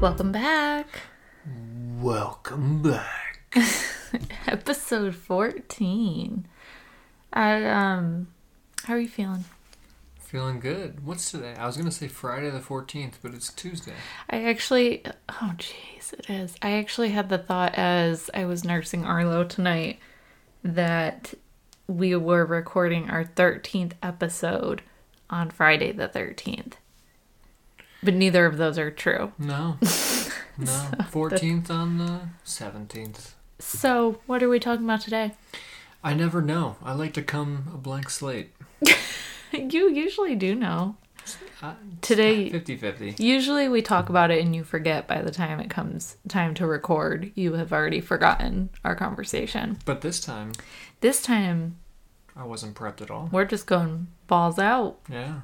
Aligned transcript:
Welcome 0.00 0.32
back. 0.32 0.86
Welcome 2.00 2.80
back. 2.80 3.52
Episode 4.46 5.14
14. 5.14 6.48
I 7.34 7.64
um 7.66 8.28
how 8.84 8.94
are 8.94 8.98
you 8.98 9.08
feeling? 9.08 9.44
Feeling 10.18 10.58
good. 10.58 11.04
What's 11.04 11.30
today? 11.30 11.54
I 11.54 11.66
was 11.66 11.76
gonna 11.76 11.90
say 11.90 12.08
Friday 12.08 12.48
the 12.48 12.60
fourteenth, 12.60 13.18
but 13.20 13.34
it's 13.34 13.52
Tuesday. 13.52 13.92
I 14.30 14.44
actually 14.44 15.02
oh 15.28 15.52
jeez, 15.58 16.14
it 16.14 16.30
is. 16.30 16.54
I 16.62 16.72
actually 16.78 17.10
had 17.10 17.28
the 17.28 17.36
thought 17.36 17.74
as 17.74 18.30
I 18.32 18.46
was 18.46 18.64
nursing 18.64 19.04
Arlo 19.04 19.44
tonight 19.44 19.98
that 20.64 21.34
we 21.86 22.16
were 22.16 22.46
recording 22.46 23.10
our 23.10 23.24
13th 23.24 23.92
episode 24.02 24.80
on 25.28 25.50
Friday 25.50 25.92
the 25.92 26.08
13th. 26.08 26.74
But 28.02 28.14
neither 28.14 28.46
of 28.46 28.56
those 28.56 28.78
are 28.78 28.90
true. 28.90 29.32
No, 29.38 29.76
no. 30.58 30.90
Fourteenth 31.10 31.70
on 31.70 31.98
the 31.98 32.20
seventeenth. 32.44 33.34
So, 33.58 34.20
what 34.26 34.42
are 34.42 34.48
we 34.48 34.58
talking 34.58 34.84
about 34.84 35.02
today? 35.02 35.32
I 36.02 36.14
never 36.14 36.40
know. 36.40 36.76
I 36.82 36.94
like 36.94 37.12
to 37.14 37.22
come 37.22 37.68
a 37.74 37.76
blank 37.76 38.10
slate. 38.10 38.52
You 39.52 39.90
usually 39.90 40.36
do 40.36 40.54
know. 40.54 40.94
Uh, 41.60 41.74
Today 42.02 42.50
50-50. 42.50 43.18
Usually 43.18 43.68
we 43.68 43.82
talk 43.82 44.08
about 44.08 44.30
it 44.30 44.40
and 44.40 44.54
you 44.54 44.62
forget 44.62 45.08
by 45.08 45.22
the 45.22 45.32
time 45.32 45.58
it 45.58 45.68
comes 45.68 46.16
time 46.28 46.54
to 46.54 46.66
record. 46.68 47.32
You 47.34 47.54
have 47.54 47.72
already 47.72 48.00
forgotten 48.00 48.70
our 48.84 48.94
conversation. 48.94 49.78
But 49.84 50.02
this 50.02 50.20
time, 50.20 50.52
This 51.00 51.20
time 51.20 51.78
I 52.36 52.44
wasn't 52.44 52.76
prepped 52.76 53.02
at 53.02 53.10
all. 53.10 53.28
we're 53.32 53.44
just 53.44 53.66
going 53.66 54.06
balls 54.28 54.60
out, 54.60 55.00
Yeah, 55.10 55.40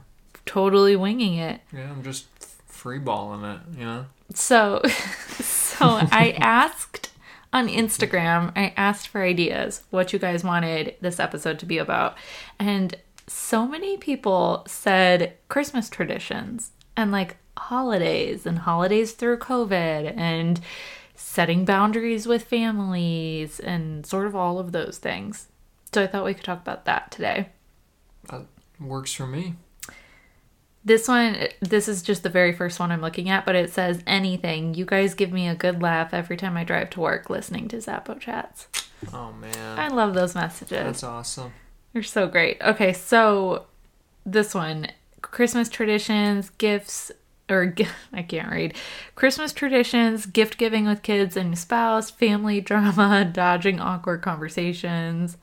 totally 0.47 0.95
winging 0.95 1.35
it. 1.35 1.63
yeah. 1.73 1.91
I'm 1.91 2.05
just 2.05 2.27
free 2.77 2.99
balling 2.99 3.45
it. 3.45 3.61
You 3.79 3.85
know. 3.85 4.07
So 4.35 4.83
so 5.41 5.99
I 6.11 6.37
asked 6.39 7.11
on 7.53 7.69
Instagram, 7.69 8.53
I 8.57 8.75
asked 8.77 9.09
for 9.09 9.23
ideas 9.23 9.83
what 9.91 10.13
you 10.13 10.19
guys 10.19 10.45
wanted 10.45 10.97
this 11.01 11.19
episode 11.19 11.59
to 11.61 11.67
be 11.67 11.79
about. 11.79 12.17
And 12.59 12.97
so 13.27 13.67
many 13.67 13.97
people 13.97 14.65
said 14.67 15.35
Christmas 15.49 15.89
traditions 15.89 16.73
and 16.97 17.11
like 17.11 17.37
holidays 17.57 18.47
and 18.47 18.59
holidays 18.59 19.13
through 19.13 19.39
COVID 19.39 20.17
and 20.17 20.61
setting 21.15 21.65
boundaries 21.65 22.27
with 22.27 22.45
families 22.45 23.59
and 23.59 24.05
sort 24.05 24.27
of 24.27 24.37
all 24.37 24.59
of 24.59 24.73
those 24.73 24.99
things. 24.99 25.49
So 25.93 26.03
I 26.03 26.07
thought 26.07 26.25
we 26.25 26.35
could 26.35 26.45
talk 26.45 26.61
about 26.61 26.85
that 26.85 27.11
today. 27.11 27.49
That 28.29 28.47
works 28.79 29.13
for 29.13 29.27
me. 29.27 29.55
This 30.87 31.09
one, 31.09 31.49
this 31.59 31.89
is 31.89 32.01
just 32.01 32.23
the 32.23 32.29
very 32.29 32.53
first 32.53 32.79
one 32.79 32.93
I'm 32.93 33.01
looking 33.01 33.29
at, 33.29 33.45
but 33.45 33.57
it 33.57 33.73
says 33.73 34.05
anything. 34.07 34.75
You 34.75 34.85
guys 34.85 35.15
give 35.15 35.33
me 35.33 35.49
a 35.49 35.55
good 35.57 35.83
laugh 35.83 36.15
every 36.15 36.37
time 36.37 36.57
I 36.57 36.63
drive 36.63 36.91
to 36.91 37.01
work 37.01 37.29
listening 37.29 37.67
to 37.69 37.81
Zappo 37.81 38.15
chats. 38.15 38.69
Oh 39.13 39.33
man, 39.33 39.81
I 39.81 39.89
love 39.89 40.15
those 40.15 40.37
messages. 40.37 40.71
that's 40.71 41.03
awesome. 41.03 41.53
You're 41.93 42.05
so 42.05 42.29
great. 42.29 42.63
Okay, 42.63 42.93
so 42.93 43.67
this 44.25 44.55
one 44.55 44.87
Christmas 45.23 45.69
traditions, 45.69 46.51
gifts, 46.51 47.11
or 47.51 47.75
I 48.13 48.23
can't 48.23 48.53
read. 48.53 48.75
Christmas 49.17 49.53
traditions, 49.53 50.25
gift 50.25 50.57
giving 50.57 50.87
with 50.87 51.03
kids 51.03 51.37
and 51.37 51.59
spouse, 51.59 52.13
family 52.13 52.61
drama, 52.61 53.25
dodging 53.33 53.81
awkward 53.81 54.23
conversations, 54.23 55.37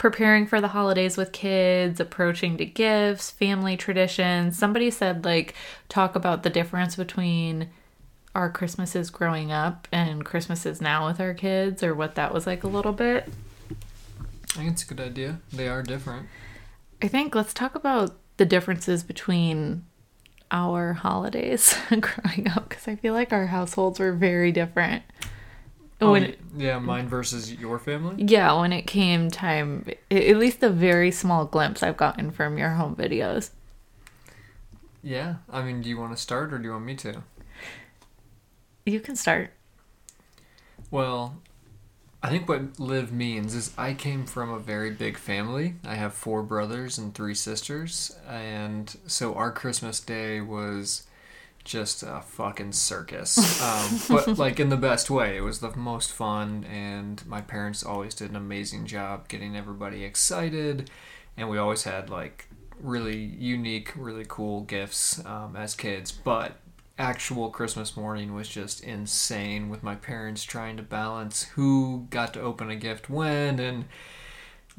preparing 0.00 0.46
for 0.46 0.62
the 0.62 0.68
holidays 0.68 1.18
with 1.18 1.30
kids, 1.30 2.00
approaching 2.00 2.56
to 2.56 2.64
gifts, 2.64 3.30
family 3.30 3.76
traditions. 3.76 4.58
Somebody 4.58 4.90
said, 4.90 5.26
like, 5.26 5.54
talk 5.90 6.16
about 6.16 6.42
the 6.42 6.48
difference 6.48 6.96
between 6.96 7.68
our 8.34 8.50
Christmases 8.50 9.10
growing 9.10 9.52
up 9.52 9.86
and 9.92 10.24
Christmases 10.24 10.80
now 10.80 11.06
with 11.06 11.20
our 11.20 11.34
kids, 11.34 11.82
or 11.82 11.94
what 11.94 12.14
that 12.14 12.32
was 12.32 12.46
like 12.46 12.64
a 12.64 12.66
little 12.66 12.94
bit. 12.94 13.28
I 14.54 14.54
think 14.54 14.72
it's 14.72 14.84
a 14.84 14.86
good 14.86 15.00
idea. 15.00 15.38
They 15.52 15.68
are 15.68 15.82
different. 15.82 16.28
I 17.02 17.08
think 17.08 17.34
let's 17.34 17.52
talk 17.52 17.74
about 17.74 18.16
the 18.38 18.46
differences 18.46 19.02
between 19.02 19.84
our 20.50 20.94
holidays 20.94 21.76
growing 21.90 22.48
up 22.48 22.70
because 22.70 22.88
I 22.88 22.96
feel 22.96 23.12
like 23.12 23.34
our 23.34 23.48
households 23.48 24.00
were 24.00 24.12
very 24.12 24.50
different. 24.50 25.02
Oh, 26.00 26.12
When 26.12 26.22
y- 26.22 26.36
yeah, 26.56 26.78
mine 26.78 27.08
versus 27.08 27.52
your 27.52 27.78
family. 27.78 28.16
yeah, 28.16 28.52
when 28.58 28.72
it 28.72 28.82
came 28.86 29.30
time, 29.30 29.86
at 30.10 30.36
least 30.36 30.62
a 30.62 30.70
very 30.70 31.10
small 31.10 31.44
glimpse 31.46 31.82
I've 31.82 31.96
gotten 31.96 32.30
from 32.30 32.58
your 32.58 32.70
home 32.70 32.96
videos. 32.96 33.50
Yeah, 35.02 35.36
I 35.50 35.62
mean, 35.62 35.82
do 35.82 35.88
you 35.90 35.98
want 35.98 36.16
to 36.16 36.22
start 36.22 36.52
or 36.52 36.58
do 36.58 36.64
you 36.64 36.72
want 36.72 36.84
me 36.84 36.94
to? 36.96 37.22
You 38.86 39.00
can 39.00 39.16
start. 39.16 39.52
Well, 40.90 41.36
I 42.22 42.30
think 42.30 42.48
what 42.48 42.80
live 42.80 43.12
means 43.12 43.54
is 43.54 43.72
I 43.78 43.94
came 43.94 44.26
from 44.26 44.50
a 44.50 44.58
very 44.58 44.90
big 44.90 45.18
family. 45.18 45.76
I 45.84 45.96
have 45.96 46.14
four 46.14 46.42
brothers 46.42 46.98
and 46.98 47.14
three 47.14 47.34
sisters, 47.34 48.16
and 48.28 48.96
so 49.06 49.34
our 49.34 49.52
Christmas 49.52 50.00
day 50.00 50.40
was 50.40 51.04
just 51.70 52.02
a 52.02 52.20
fucking 52.20 52.72
circus. 52.72 53.38
Um, 53.62 54.00
but 54.08 54.38
like 54.38 54.58
in 54.58 54.70
the 54.70 54.76
best 54.76 55.08
way. 55.08 55.36
It 55.36 55.42
was 55.42 55.60
the 55.60 55.74
most 55.76 56.12
fun, 56.12 56.64
and 56.64 57.24
my 57.26 57.40
parents 57.40 57.84
always 57.84 58.14
did 58.14 58.30
an 58.30 58.36
amazing 58.36 58.86
job 58.86 59.28
getting 59.28 59.56
everybody 59.56 60.04
excited, 60.04 60.90
and 61.36 61.48
we 61.48 61.58
always 61.58 61.84
had 61.84 62.10
like 62.10 62.48
really 62.80 63.16
unique, 63.16 63.92
really 63.96 64.24
cool 64.26 64.62
gifts 64.62 65.24
um, 65.24 65.54
as 65.54 65.76
kids. 65.76 66.10
But 66.10 66.56
actual 66.98 67.50
Christmas 67.50 67.96
morning 67.96 68.34
was 68.34 68.48
just 68.48 68.82
insane 68.82 69.70
with 69.70 69.84
my 69.84 69.94
parents 69.94 70.42
trying 70.42 70.76
to 70.76 70.82
balance 70.82 71.44
who 71.54 72.08
got 72.10 72.34
to 72.34 72.40
open 72.40 72.68
a 72.68 72.76
gift 72.76 73.08
when 73.08 73.60
and 73.60 73.84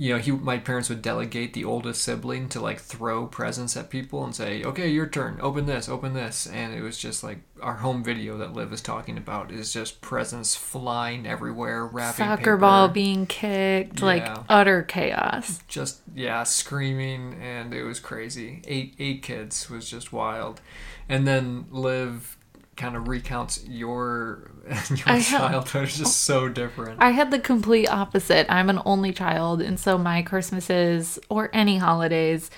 you 0.02 0.12
know 0.12 0.18
he 0.18 0.32
my 0.32 0.58
parents 0.58 0.90
would 0.90 1.04
delegate 1.04 1.54
the 1.54 1.64
oldest 1.64 2.04
sibling 2.04 2.50
to 2.50 2.60
like 2.60 2.80
throw 2.80 3.28
presents 3.28 3.78
at 3.78 3.92
people 3.92 4.24
and 4.24 4.34
say 4.34 4.64
okay 4.64 4.90
your 4.90 5.06
turn. 5.06 5.38
Open 5.40 5.68
this 5.68 5.88
open 5.88 6.16
this. 6.16 6.48
And 6.48 6.74
it 6.74 6.82
was 6.82 6.98
just 6.98 7.24
like 7.24 7.42
our 7.62 7.76
home 7.76 8.04
video 8.04 8.36
that 8.40 8.52
liv 8.52 8.74
is 8.74 8.82
talking 8.82 9.16
about 9.16 9.52
is 9.52 9.72
just 9.72 10.02
presents 10.02 10.56
flying 10.56 11.28
everywhere 11.28 11.86
wrapping 11.86 12.26
Soccer 12.26 12.38
paper, 12.38 12.58
ball 12.58 12.88
being 12.88 13.28
kicked, 13.28 14.02
like 14.02 14.28
utter 14.50 14.82
chaos. 14.82 15.60
just 15.68 16.02
yeah 16.16 16.42
screaming 16.46 17.40
and 17.40 17.72
it 17.72 17.84
was 17.84 18.00
crazy. 18.00 18.64
Eight 18.68 18.96
eight 18.98 19.22
kids 19.22 19.70
was 19.70 19.88
just 19.88 20.12
wild. 20.12 20.62
And 21.08 21.28
then 21.28 21.68
liv 21.70 22.38
kind 22.78 22.96
of 22.96 23.08
recounts 23.08 23.64
your 23.68 24.52
your 24.90 25.06
I 25.06 25.22
childhood 25.22 25.90
is 25.90 25.98
just 25.98 26.22
so 26.22 26.48
different 26.48 27.02
I 27.02 27.12
had 27.12 27.32
the 27.32 27.40
complete 27.40 27.88
opposite. 27.88 28.48
I'm 28.50 28.70
an 28.70 28.82
only 28.86 29.12
child, 29.12 29.62
and 29.62 29.80
so 29.80 29.98
my 29.98 30.22
Christmases 30.22 31.20
or 31.30 31.50
any 31.54 31.78
holidays, 31.78 32.50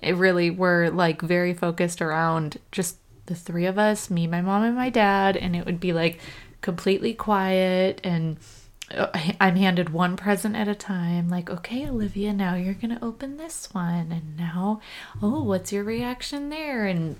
it 0.00 0.16
really 0.16 0.50
were 0.50 0.90
like 0.90 1.22
very 1.22 1.54
focused 1.54 2.02
around 2.02 2.58
just 2.70 2.96
the 3.26 3.34
three 3.34 3.66
of 3.66 3.78
us, 3.78 4.10
me, 4.10 4.26
my 4.26 4.40
mom, 4.40 4.64
and 4.64 4.76
my 4.76 4.90
dad, 4.90 5.36
and 5.36 5.54
it 5.54 5.64
would 5.64 5.80
be 5.80 5.92
like 5.92 6.20
completely 6.60 7.12
quiet 7.14 8.00
and 8.04 8.36
uh, 8.94 9.08
I'm 9.40 9.56
handed 9.56 9.90
one 9.90 10.16
present 10.16 10.56
at 10.56 10.68
a 10.68 10.74
time. 10.74 11.28
Like, 11.28 11.48
okay, 11.48 11.88
Olivia, 11.88 12.32
now 12.32 12.54
you're 12.54 12.74
gonna 12.74 12.98
open 13.00 13.36
this 13.36 13.72
one, 13.72 14.12
and 14.12 14.36
now, 14.36 14.80
oh, 15.22 15.42
what's 15.42 15.72
your 15.72 15.84
reaction 15.84 16.50
there? 16.50 16.86
And 16.86 17.16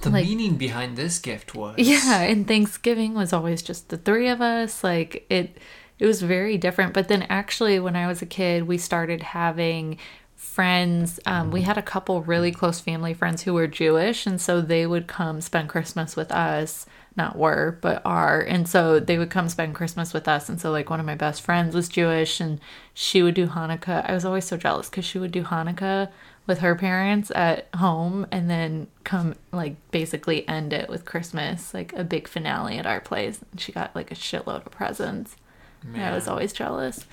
the 0.00 0.10
like- 0.10 0.26
meaning 0.26 0.56
behind 0.56 0.96
this 0.96 1.18
gift 1.18 1.54
was 1.54 1.76
yeah, 1.78 2.22
and 2.22 2.46
Thanksgiving 2.46 3.14
was 3.14 3.32
always 3.32 3.62
just 3.62 3.88
the 3.88 3.96
three 3.96 4.28
of 4.28 4.40
us. 4.40 4.82
Like 4.84 5.26
it 5.30 5.58
it 5.98 6.06
was 6.06 6.22
very 6.22 6.56
different. 6.56 6.94
But 6.94 7.08
then 7.08 7.22
actually 7.28 7.78
when 7.80 7.96
I 7.96 8.06
was 8.06 8.22
a 8.22 8.26
kid, 8.26 8.64
we 8.64 8.78
started 8.78 9.22
having 9.22 9.98
friends. 10.34 11.18
Um, 11.26 11.50
we 11.50 11.62
had 11.62 11.76
a 11.78 11.82
couple 11.82 12.22
really 12.22 12.52
close 12.52 12.80
family 12.80 13.14
friends 13.14 13.42
who 13.42 13.54
were 13.54 13.66
Jewish, 13.66 14.26
and 14.26 14.40
so 14.40 14.60
they 14.60 14.86
would 14.86 15.06
come 15.06 15.40
spend 15.40 15.68
Christmas 15.68 16.16
with 16.16 16.30
us. 16.32 16.86
Not 17.16 17.36
were, 17.36 17.78
but 17.82 18.00
are. 18.04 18.40
And 18.40 18.68
so 18.68 19.00
they 19.00 19.18
would 19.18 19.30
come 19.30 19.48
spend 19.48 19.74
Christmas 19.74 20.14
with 20.14 20.28
us. 20.28 20.48
And 20.48 20.60
so, 20.60 20.70
like, 20.70 20.88
one 20.88 21.00
of 21.00 21.06
my 21.06 21.16
best 21.16 21.42
friends 21.42 21.74
was 21.74 21.88
Jewish 21.88 22.40
and 22.40 22.60
she 22.94 23.24
would 23.24 23.34
do 23.34 23.48
Hanukkah. 23.48 24.08
I 24.08 24.14
was 24.14 24.24
always 24.24 24.44
so 24.44 24.56
jealous 24.56 24.88
because 24.88 25.04
she 25.04 25.18
would 25.18 25.32
do 25.32 25.42
Hanukkah 25.42 26.10
with 26.48 26.58
her 26.60 26.74
parents 26.74 27.30
at 27.34 27.68
home 27.76 28.26
and 28.32 28.50
then 28.50 28.88
come 29.04 29.36
like 29.52 29.76
basically 29.92 30.48
end 30.48 30.72
it 30.72 30.88
with 30.88 31.04
Christmas, 31.04 31.72
like 31.72 31.92
a 31.92 32.02
big 32.02 32.26
finale 32.26 32.78
at 32.78 32.86
our 32.86 33.00
place. 33.00 33.40
And 33.52 33.60
she 33.60 33.70
got 33.70 33.94
like 33.94 34.10
a 34.10 34.16
shitload 34.16 34.66
of 34.66 34.72
presents. 34.72 35.36
And 35.82 36.02
I 36.02 36.12
was 36.12 36.26
always 36.26 36.52
jealous. 36.52 37.06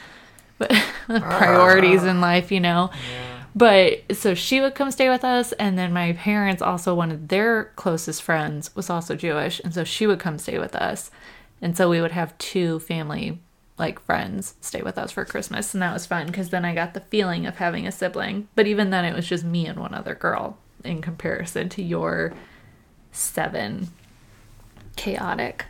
But 0.58 0.70
the 1.08 1.22
ah. 1.24 1.38
priorities 1.38 2.04
in 2.04 2.22
life, 2.22 2.52
you 2.52 2.60
know. 2.60 2.90
yeah 3.12 3.44
But 3.56 4.16
so 4.18 4.34
she 4.34 4.62
would 4.62 4.74
come 4.74 4.90
stay 4.90 5.10
with 5.10 5.24
us, 5.24 5.52
and 5.54 5.78
then 5.78 5.94
my 5.94 6.14
parents 6.14 6.62
also 6.62 6.96
wanted 6.96 7.30
their 7.30 7.66
closest 7.76 8.24
friends 8.24 8.76
was 8.76 8.90
also 8.90 9.16
Jewish, 9.16 9.60
and 9.60 9.74
so 9.74 9.84
she 9.84 10.08
would 10.08 10.20
come 10.20 10.38
stay 10.38 10.58
with 10.58 10.76
us, 10.76 11.12
and 11.62 11.76
so 11.76 11.90
we 11.90 12.02
would 12.02 12.12
have 12.12 12.38
two 12.38 12.80
family 12.80 13.40
like 13.78 14.00
friends 14.00 14.56
stay 14.62 14.82
with 14.82 14.98
us 14.98 15.12
for 15.12 15.26
Christmas, 15.26 15.74
and 15.74 15.82
that 15.84 15.94
was 15.94 16.06
fun 16.06 16.28
because 16.28 16.50
then 16.50 16.64
I 16.66 16.74
got 16.74 16.94
the 16.94 17.02
feeling 17.02 17.46
of 17.46 17.58
having 17.58 17.86
a 17.86 17.92
sibling. 17.92 18.48
But 18.56 18.68
even 18.68 18.90
then, 18.90 19.06
it 19.06 19.14
was 19.16 19.28
just 19.28 19.44
me 19.44 19.66
and 19.68 19.80
one 19.80 19.94
other 19.94 20.16
girl 20.16 20.58
in 20.84 21.02
comparison 21.02 21.68
to 21.70 21.82
your 21.84 22.34
seven 23.12 23.90
chaotic 24.96 25.66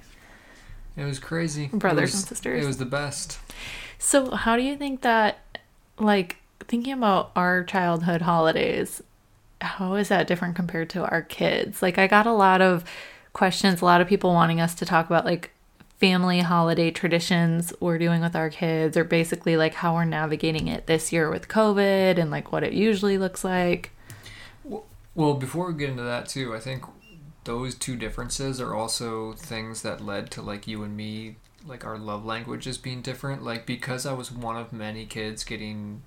It 0.97 1.03
was 1.03 1.19
crazy. 1.19 1.67
Brothers 1.73 2.11
was- 2.11 2.21
and 2.21 2.27
sisters. 2.29 2.63
It 2.63 2.67
was 2.67 2.77
the 2.77 2.85
best. 2.85 3.39
So, 3.97 4.31
how 4.31 4.55
do 4.55 4.61
you 4.63 4.77
think 4.77 5.01
that, 5.01 5.39
like, 5.97 6.37
thinking 6.59 6.93
about 6.93 7.31
our 7.35 7.63
childhood 7.63 8.21
holidays, 8.21 9.01
how 9.61 9.95
is 9.95 10.09
that 10.09 10.27
different 10.27 10.55
compared 10.55 10.89
to 10.91 11.03
our 11.09 11.21
kids? 11.21 11.81
Like, 11.81 11.97
I 11.97 12.07
got 12.07 12.27
a 12.27 12.31
lot 12.33 12.61
of 12.61 12.83
questions, 13.33 13.81
a 13.81 13.85
lot 13.85 13.99
of 13.99 14.07
people 14.07 14.33
wanting 14.33 14.61
us 14.61 14.75
to 14.75 14.85
talk 14.85 15.07
about, 15.07 15.25
like, 15.25 15.51
family 15.97 16.39
holiday 16.39 16.91
traditions 16.91 17.73
we're 17.79 17.97
doing 17.97 18.21
with 18.21 18.35
our 18.35 18.49
kids, 18.49 18.97
or 18.97 19.03
basically, 19.03 19.57
like, 19.57 19.75
how 19.75 19.93
we're 19.93 20.05
navigating 20.05 20.67
it 20.67 20.87
this 20.87 21.13
year 21.13 21.29
with 21.29 21.47
COVID 21.47 22.17
and, 22.17 22.29
like, 22.31 22.51
what 22.51 22.63
it 22.63 22.73
usually 22.73 23.17
looks 23.17 23.43
like. 23.43 23.91
Well, 25.15 25.35
before 25.35 25.71
we 25.71 25.79
get 25.79 25.91
into 25.91 26.03
that 26.03 26.27
too, 26.27 26.53
I 26.53 26.59
think 26.59 26.83
those 27.45 27.73
two 27.73 27.95
differences 27.95 28.59
are 28.59 28.75
also 28.75 29.31
things 29.33 29.81
that 29.83 30.05
led 30.05 30.29
to 30.31 30.41
like 30.41 30.67
you 30.67 30.83
and 30.83 30.97
me, 30.97 31.37
like 31.65 31.85
our 31.85 31.97
love 31.97 32.25
languages 32.25 32.77
being 32.77 33.01
different. 33.01 33.41
Like 33.41 33.65
because 33.65 34.05
I 34.05 34.11
was 34.11 34.29
one 34.29 34.57
of 34.57 34.73
many 34.73 35.05
kids 35.05 35.45
getting 35.45 36.01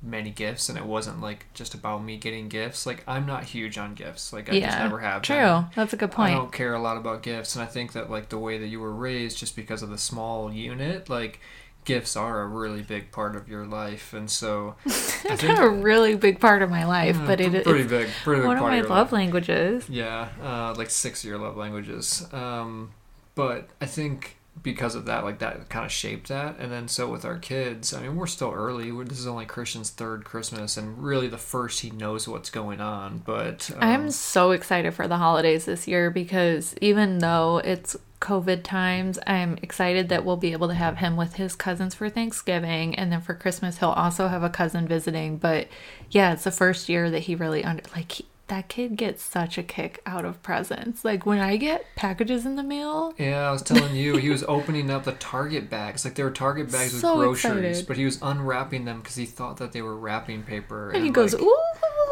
many 0.00 0.30
gifts, 0.30 0.68
and 0.68 0.78
it 0.78 0.84
wasn't 0.84 1.20
like 1.20 1.46
just 1.54 1.74
about 1.74 2.04
me 2.04 2.16
getting 2.16 2.48
gifts. 2.48 2.86
Like 2.86 3.02
I'm 3.06 3.26
not 3.26 3.44
huge 3.44 3.78
on 3.78 3.94
gifts. 3.94 4.32
Like 4.32 4.48
I 4.48 4.60
just 4.60 4.78
never 4.78 5.00
have. 5.00 5.22
True. 5.22 5.36
been. 5.36 5.66
That's 5.74 5.92
a 5.92 5.96
good 5.96 6.12
point. 6.12 6.32
I 6.34 6.36
don't 6.36 6.52
care 6.52 6.74
a 6.74 6.80
lot 6.80 6.96
about 6.96 7.22
gifts, 7.22 7.54
and 7.56 7.62
I 7.62 7.66
think 7.66 7.92
that 7.92 8.10
like 8.10 8.28
the 8.28 8.38
way 8.38 8.58
that 8.58 8.68
you 8.68 8.80
were 8.80 8.92
raised, 8.94 9.38
just 9.38 9.56
because 9.56 9.82
of 9.82 9.90
the 9.90 9.98
small 9.98 10.52
unit, 10.52 11.08
like 11.08 11.40
gifts 11.84 12.16
are 12.16 12.42
a 12.42 12.46
really 12.46 12.82
big 12.82 13.10
part 13.12 13.34
of 13.34 13.48
your 13.48 13.66
life, 13.66 14.12
and 14.12 14.30
so 14.30 14.74
It's 14.84 15.22
think 15.22 15.42
not 15.44 15.62
a 15.64 15.68
really 15.68 16.16
big 16.16 16.38
part 16.40 16.62
of 16.62 16.70
my 16.70 16.84
life, 16.84 17.18
uh, 17.18 17.26
but 17.26 17.40
it 17.40 17.54
is 17.54 17.64
pretty 17.64 17.84
big, 17.88 18.08
pretty 18.24 18.40
big 18.40 18.46
one 18.46 18.56
of 18.58 18.62
my 18.62 18.76
of 18.76 18.90
love 18.90 19.08
life. 19.08 19.12
languages. 19.12 19.88
Yeah, 19.88 20.28
uh, 20.42 20.74
like 20.76 20.90
six 20.90 21.24
of 21.24 21.28
your 21.30 21.38
love 21.38 21.56
languages. 21.56 22.26
Um, 22.32 22.92
but 23.34 23.68
I 23.80 23.86
think 23.86 24.36
because 24.62 24.94
of 24.94 25.06
that, 25.06 25.24
like 25.24 25.38
that 25.38 25.68
kind 25.68 25.84
of 25.84 25.92
shaped 25.92 26.28
that. 26.28 26.58
And 26.58 26.70
then 26.72 26.88
so 26.88 27.08
with 27.08 27.24
our 27.24 27.38
kids, 27.38 27.92
I 27.92 28.02
mean, 28.02 28.16
we're 28.16 28.26
still 28.26 28.52
early. 28.52 28.92
We're, 28.92 29.04
this 29.04 29.18
is 29.18 29.26
only 29.26 29.46
Christian's 29.46 29.90
third 29.90 30.24
Christmas, 30.24 30.76
and 30.76 31.02
really 31.02 31.28
the 31.28 31.38
first 31.38 31.80
he 31.80 31.90
knows 31.90 32.26
what's 32.28 32.50
going 32.50 32.80
on. 32.80 33.22
But 33.24 33.70
um, 33.74 33.82
I'm 33.82 34.10
so 34.10 34.50
excited 34.52 34.94
for 34.94 35.08
the 35.08 35.18
holidays 35.18 35.64
this 35.64 35.86
year 35.88 36.10
because 36.10 36.74
even 36.80 37.18
though 37.18 37.58
it's 37.58 37.96
COVID 38.20 38.64
times, 38.64 39.18
I'm 39.26 39.58
excited 39.62 40.08
that 40.08 40.24
we'll 40.24 40.36
be 40.36 40.52
able 40.52 40.68
to 40.68 40.74
have 40.74 40.96
him 40.96 41.16
with 41.16 41.34
his 41.34 41.54
cousins 41.54 41.94
for 41.94 42.08
Thanksgiving. 42.08 42.94
And 42.96 43.12
then 43.12 43.20
for 43.20 43.34
Christmas, 43.34 43.78
he'll 43.78 43.90
also 43.90 44.28
have 44.28 44.42
a 44.42 44.50
cousin 44.50 44.88
visiting. 44.88 45.38
But 45.38 45.68
yeah, 46.10 46.32
it's 46.32 46.44
the 46.44 46.50
first 46.50 46.88
year 46.88 47.10
that 47.10 47.20
he 47.20 47.34
really 47.34 47.62
under, 47.62 47.84
like, 47.94 48.10
he, 48.12 48.26
that 48.48 48.68
kid 48.68 48.96
gets 48.96 49.22
such 49.22 49.56
a 49.58 49.62
kick 49.62 50.00
out 50.06 50.24
of 50.24 50.42
presents. 50.42 51.04
Like, 51.04 51.24
when 51.26 51.38
I 51.38 51.56
get 51.56 51.84
packages 51.96 52.44
in 52.46 52.56
the 52.56 52.62
mail, 52.62 53.14
Yeah, 53.18 53.48
I 53.48 53.52
was 53.52 53.62
telling 53.62 53.94
you, 53.94 54.16
he 54.16 54.30
was 54.30 54.42
opening 54.48 54.90
up 54.90 55.04
the 55.04 55.12
Target 55.12 55.70
bags. 55.70 56.04
Like, 56.04 56.14
they 56.14 56.22
were 56.24 56.30
Target 56.30 56.72
bags 56.72 56.92
with 56.94 57.02
groceries, 57.02 57.44
excited. 57.44 57.86
but 57.86 57.96
he 57.96 58.04
was 58.04 58.18
unwrapping 58.22 58.84
them 58.84 59.00
because 59.00 59.16
he 59.16 59.26
thought 59.26 59.58
that 59.58 59.72
they 59.72 59.82
were 59.82 59.96
wrapping 59.96 60.42
paper. 60.42 60.90
and 60.90 61.04
he 61.04 61.10
goes, 61.10 61.34
ooh, 61.34 61.62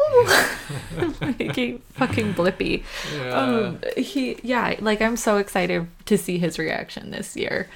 like 1.21 1.55
he 1.55 1.81
fucking 1.93 2.33
Blippi. 2.33 2.83
yeah. 3.15 3.29
um 3.31 3.79
he 3.97 4.37
yeah 4.41 4.75
like 4.79 5.01
i'm 5.01 5.17
so 5.17 5.35
excited 5.37 5.85
to 6.05 6.17
see 6.17 6.37
his 6.37 6.57
reaction 6.57 7.11
this 7.11 7.35
year 7.35 7.67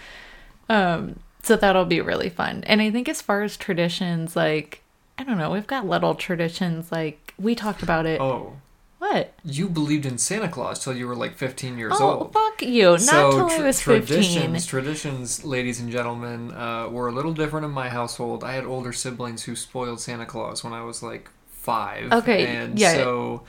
um 0.69 1.19
so 1.43 1.57
that'll 1.57 1.83
be 1.85 1.99
really 1.99 2.29
fun 2.29 2.63
and 2.67 2.81
i 2.81 2.89
think 2.89 3.09
as 3.09 3.21
far 3.21 3.41
as 3.43 3.57
traditions 3.57 4.35
like 4.35 4.81
i 5.17 5.23
don't 5.23 5.37
know 5.37 5.51
we've 5.51 5.67
got 5.67 5.85
little 5.85 6.15
traditions 6.15 6.89
like 6.89 7.30
we 7.39 7.55
talked 7.55 7.83
about 7.83 8.05
it 8.05 8.19
oh, 8.21 8.53
what 8.99 9.33
you 9.43 9.67
believed 9.67 10.05
in 10.05 10.17
Santa 10.17 10.47
Claus 10.47 10.83
till 10.83 10.95
you 10.95 11.07
were 11.07 11.15
like 11.15 11.35
15 11.35 11.77
years 11.77 11.93
oh 11.99 12.19
old. 12.19 12.33
fuck 12.33 12.61
you 12.61 12.91
not 12.91 13.31
till 13.31 13.49
i 13.49 13.59
was 13.61 13.81
15 13.81 14.05
traditions, 14.05 14.65
traditions, 14.65 15.43
ladies 15.45 15.79
and 15.79 15.91
gentlemen, 15.91 16.51
uh, 16.51 16.87
were 16.89 17.07
a 17.07 17.11
little 17.11 17.33
different 17.33 17.65
in 17.65 17.71
my 17.71 17.89
household. 17.89 18.43
I 18.43 18.53
had 18.53 18.65
older 18.65 18.93
siblings 18.93 19.43
who 19.43 19.55
spoiled 19.55 19.99
Santa 19.99 20.25
Claus 20.25 20.63
when 20.63 20.73
I 20.73 20.83
was 20.83 21.01
like 21.01 21.29
five. 21.47 22.11
Okay, 22.11 22.45
and 22.45 22.77
yeah. 22.79 22.93
so 22.93 23.43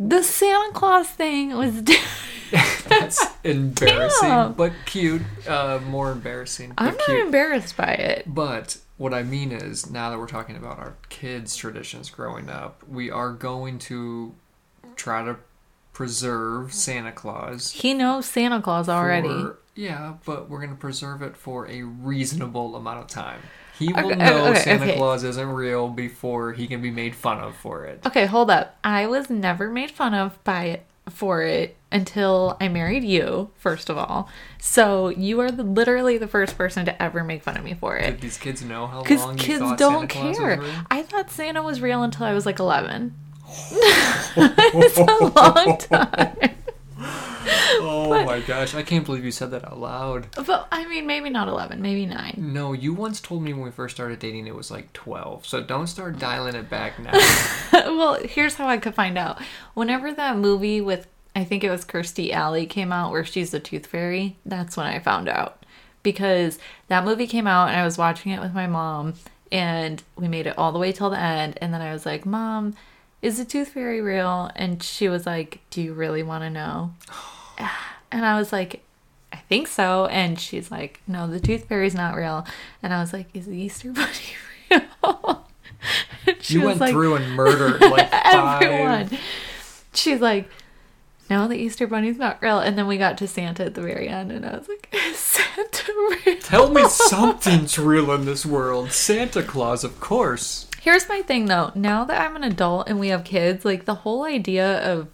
the 0.00 0.22
santa 0.22 0.72
claus 0.72 1.08
thing 1.08 1.56
was 1.56 1.82
that's 2.88 3.24
embarrassing, 3.44 4.20
Damn. 4.28 4.52
but 4.54 4.72
cute. 4.86 5.22
Uh, 5.46 5.78
more 5.88 6.10
embarrassing, 6.10 6.74
i'm 6.78 6.96
not 6.96 7.06
cute. 7.06 7.20
embarrassed 7.20 7.76
by 7.76 7.92
it 7.92 8.24
But 8.26 8.78
what 8.96 9.12
I 9.12 9.22
mean 9.22 9.52
is, 9.52 9.90
now 9.90 10.10
that 10.10 10.18
we're 10.18 10.26
talking 10.26 10.56
about 10.56 10.78
our 10.78 10.96
kids' 11.08 11.56
traditions 11.56 12.10
growing 12.10 12.48
up, 12.48 12.82
we 12.88 13.10
are 13.10 13.32
going 13.32 13.78
to 13.80 14.34
try 14.96 15.24
to 15.24 15.36
preserve 15.92 16.68
mm-hmm. 16.68 16.70
Santa 16.70 17.12
Claus. 17.12 17.70
he 17.70 17.94
knows 17.94 18.26
santa 18.26 18.60
claus 18.60 18.88
already 18.88 19.28
for- 19.28 19.58
yeah, 19.76 20.14
but 20.24 20.48
we're 20.48 20.60
gonna 20.60 20.76
preserve 20.76 21.20
it 21.22 21.36
for 21.36 21.66
a 21.68 21.82
reasonable 21.82 22.76
amount 22.76 23.00
of 23.00 23.06
time. 23.08 23.40
He 23.76 23.92
will 23.92 24.06
Okay, 24.12 24.14
know 24.14 24.46
okay, 24.50 24.60
Santa 24.60 24.84
okay. 24.84 24.96
Claus 24.96 25.24
isn't 25.24 25.48
real 25.48 25.88
before 25.88 26.52
he 26.52 26.68
can 26.68 26.80
be 26.80 26.92
made 26.92 27.14
fun 27.16 27.40
of 27.40 27.56
for 27.56 27.84
it. 27.84 28.00
Okay, 28.06 28.26
hold 28.26 28.50
up. 28.50 28.78
I 28.84 29.08
was 29.08 29.28
never 29.28 29.68
made 29.68 29.90
fun 29.90 30.14
of 30.14 30.42
by 30.44 30.66
it 30.66 30.86
for 31.10 31.42
it 31.42 31.76
until 31.92 32.56
I 32.60 32.68
married 32.68 33.04
you, 33.04 33.50
first 33.56 33.88
of 33.90 33.96
all. 33.98 34.28
So 34.58 35.08
you 35.10 35.38
are 35.40 35.50
the, 35.50 35.62
literally 35.62 36.18
the 36.18 36.26
first 36.26 36.56
person 36.58 36.84
to 36.86 37.02
ever 37.02 37.22
make 37.22 37.42
fun 37.42 37.56
of 37.56 37.64
me 37.64 37.74
for 37.74 37.98
Did 37.98 38.14
it. 38.14 38.20
these 38.20 38.38
kids 38.38 38.62
know 38.62 38.86
how 38.86 39.02
Because 39.02 39.20
long 39.20 39.38
you 39.38 39.44
kids 39.44 39.72
don't 39.76 40.08
care. 40.08 40.60
I 40.90 41.02
thought 41.02 41.30
Santa 41.30 41.62
was 41.62 41.80
real 41.80 42.02
until 42.02 42.26
I 42.26 42.32
was 42.32 42.46
like 42.46 42.58
11. 42.58 43.14
it's 44.36 44.98
a 44.98 45.24
long 45.24 45.78
time. 45.78 46.56
Oh 47.86 48.24
my 48.24 48.40
gosh, 48.40 48.74
I 48.74 48.82
can't 48.82 49.04
believe 49.04 49.24
you 49.24 49.30
said 49.30 49.50
that 49.50 49.64
out 49.64 49.78
loud. 49.78 50.28
But 50.46 50.68
I 50.70 50.86
mean, 50.86 51.06
maybe 51.06 51.30
not 51.30 51.48
11, 51.48 51.82
maybe 51.82 52.06
9. 52.06 52.34
No, 52.36 52.72
you 52.72 52.94
once 52.94 53.20
told 53.20 53.42
me 53.42 53.52
when 53.52 53.62
we 53.62 53.70
first 53.70 53.94
started 53.94 54.18
dating 54.18 54.46
it 54.46 54.54
was 54.54 54.70
like 54.70 54.92
12. 54.92 55.46
So 55.46 55.62
don't 55.62 55.86
start 55.86 56.18
dialing 56.18 56.54
it 56.54 56.70
back 56.70 56.98
now. 56.98 57.12
well, 57.72 58.14
here's 58.22 58.54
how 58.54 58.68
I 58.68 58.78
could 58.78 58.94
find 58.94 59.18
out. 59.18 59.40
Whenever 59.74 60.12
that 60.12 60.36
movie 60.36 60.80
with, 60.80 61.06
I 61.34 61.44
think 61.44 61.64
it 61.64 61.70
was 61.70 61.84
Kirstie 61.84 62.32
Alley 62.32 62.66
came 62.66 62.92
out 62.92 63.10
where 63.10 63.24
she's 63.24 63.50
the 63.50 63.60
tooth 63.60 63.86
fairy, 63.86 64.36
that's 64.46 64.76
when 64.76 64.86
I 64.86 64.98
found 64.98 65.28
out. 65.28 65.64
Because 66.02 66.58
that 66.88 67.04
movie 67.04 67.26
came 67.26 67.46
out 67.46 67.68
and 67.68 67.76
I 67.76 67.84
was 67.84 67.98
watching 67.98 68.32
it 68.32 68.40
with 68.40 68.54
my 68.54 68.66
mom 68.66 69.14
and 69.50 70.02
we 70.16 70.28
made 70.28 70.46
it 70.46 70.58
all 70.58 70.72
the 70.72 70.78
way 70.78 70.92
till 70.92 71.10
the 71.10 71.20
end. 71.20 71.58
And 71.60 71.72
then 71.72 71.80
I 71.80 71.92
was 71.92 72.04
like, 72.06 72.26
Mom, 72.26 72.74
is 73.22 73.38
the 73.38 73.44
tooth 73.44 73.68
fairy 73.68 74.00
real? 74.00 74.50
And 74.54 74.82
she 74.82 75.08
was 75.08 75.26
like, 75.26 75.60
Do 75.70 75.80
you 75.80 75.94
really 75.94 76.22
want 76.22 76.42
to 76.44 76.50
know? 76.50 76.94
And 78.10 78.24
I 78.24 78.38
was 78.38 78.52
like, 78.52 78.82
I 79.32 79.36
think 79.36 79.66
so. 79.68 80.06
And 80.06 80.38
she's 80.38 80.70
like, 80.70 81.00
No, 81.06 81.26
the 81.26 81.40
tooth 81.40 81.68
fairy's 81.68 81.94
not 81.94 82.14
real. 82.14 82.46
And 82.82 82.92
I 82.92 83.00
was 83.00 83.12
like, 83.12 83.26
Is 83.34 83.46
the 83.46 83.56
Easter 83.56 83.92
Bunny 83.92 84.10
real? 84.70 85.46
She 86.40 86.54
you 86.54 86.62
went 86.62 86.80
like, 86.80 86.92
through 86.92 87.16
and 87.16 87.32
murdered 87.32 87.80
like 87.80 88.08
everyone. 88.12 89.10
She's 89.92 90.20
like, 90.20 90.48
no, 91.30 91.48
the 91.48 91.56
Easter 91.56 91.86
Bunny's 91.86 92.18
not 92.18 92.40
real. 92.42 92.58
And 92.58 92.76
then 92.76 92.86
we 92.86 92.98
got 92.98 93.18
to 93.18 93.28
Santa 93.28 93.64
at 93.64 93.74
the 93.74 93.80
very 93.80 94.08
end, 94.08 94.30
and 94.30 94.44
I 94.44 94.56
was 94.56 94.68
like, 94.68 94.88
is 94.92 95.16
Santa 95.16 95.92
real? 96.26 96.36
Tell 96.40 96.70
me 96.70 96.86
something's 96.88 97.78
real 97.78 98.10
in 98.12 98.24
this 98.24 98.44
world. 98.44 98.92
Santa 98.92 99.42
Claus, 99.42 99.84
of 99.84 100.00
course. 100.00 100.66
Here's 100.80 101.08
my 101.08 101.22
thing 101.22 101.46
though. 101.46 101.72
Now 101.74 102.04
that 102.04 102.20
I'm 102.20 102.36
an 102.36 102.44
adult 102.44 102.88
and 102.88 103.00
we 103.00 103.08
have 103.08 103.24
kids, 103.24 103.64
like 103.64 103.86
the 103.86 103.94
whole 103.94 104.24
idea 104.24 104.80
of 104.80 105.08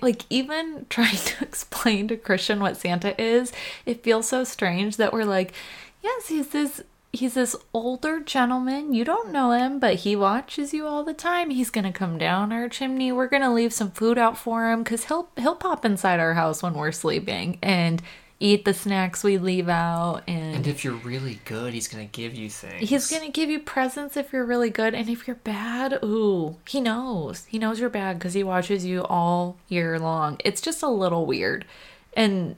like 0.00 0.22
even 0.30 0.86
trying 0.90 1.16
to 1.16 1.44
explain 1.44 2.08
to 2.08 2.16
Christian 2.16 2.60
what 2.60 2.76
Santa 2.76 3.20
is, 3.20 3.52
it 3.84 4.02
feels 4.02 4.28
so 4.28 4.44
strange 4.44 4.96
that 4.96 5.12
we're 5.12 5.24
like, 5.24 5.52
yes, 6.02 6.28
he's 6.28 6.48
this 6.48 6.82
he's 7.12 7.34
this 7.34 7.56
older 7.72 8.20
gentleman. 8.20 8.92
You 8.92 9.04
don't 9.04 9.32
know 9.32 9.52
him, 9.52 9.78
but 9.78 9.96
he 9.96 10.14
watches 10.14 10.74
you 10.74 10.86
all 10.86 11.02
the 11.02 11.14
time. 11.14 11.50
He's 11.50 11.70
gonna 11.70 11.92
come 11.92 12.18
down 12.18 12.52
our 12.52 12.68
chimney. 12.68 13.12
We're 13.12 13.28
gonna 13.28 13.52
leave 13.52 13.72
some 13.72 13.90
food 13.90 14.18
out 14.18 14.36
for 14.38 14.70
him 14.70 14.82
because 14.82 15.04
he'll 15.04 15.28
he'll 15.36 15.56
pop 15.56 15.84
inside 15.84 16.20
our 16.20 16.34
house 16.34 16.62
when 16.62 16.74
we're 16.74 16.92
sleeping 16.92 17.58
and 17.62 18.02
eat 18.38 18.64
the 18.64 18.74
snacks 18.74 19.24
we 19.24 19.38
leave 19.38 19.68
out 19.68 20.22
And 20.26 20.66
if 20.66 20.84
you're 20.84 20.94
really 20.94 21.40
good, 21.44 21.72
he's 21.72 21.88
gonna 21.88 22.04
give 22.04 22.34
you 22.34 22.50
things. 22.50 22.88
He's 22.88 23.10
gonna 23.10 23.30
give 23.30 23.48
you 23.48 23.60
presents 23.60 24.16
if 24.16 24.32
you're 24.32 24.44
really 24.44 24.70
good, 24.70 24.94
and 24.94 25.08
if 25.08 25.26
you're 25.26 25.36
bad, 25.36 25.98
ooh, 26.04 26.56
he 26.68 26.80
knows. 26.80 27.46
He 27.46 27.58
knows 27.58 27.80
you're 27.80 27.88
bad 27.88 28.18
because 28.18 28.34
he 28.34 28.42
watches 28.42 28.84
you 28.84 29.04
all 29.04 29.56
year 29.68 29.98
long. 29.98 30.38
It's 30.44 30.60
just 30.60 30.82
a 30.82 30.88
little 30.88 31.24
weird, 31.24 31.64
and 32.14 32.56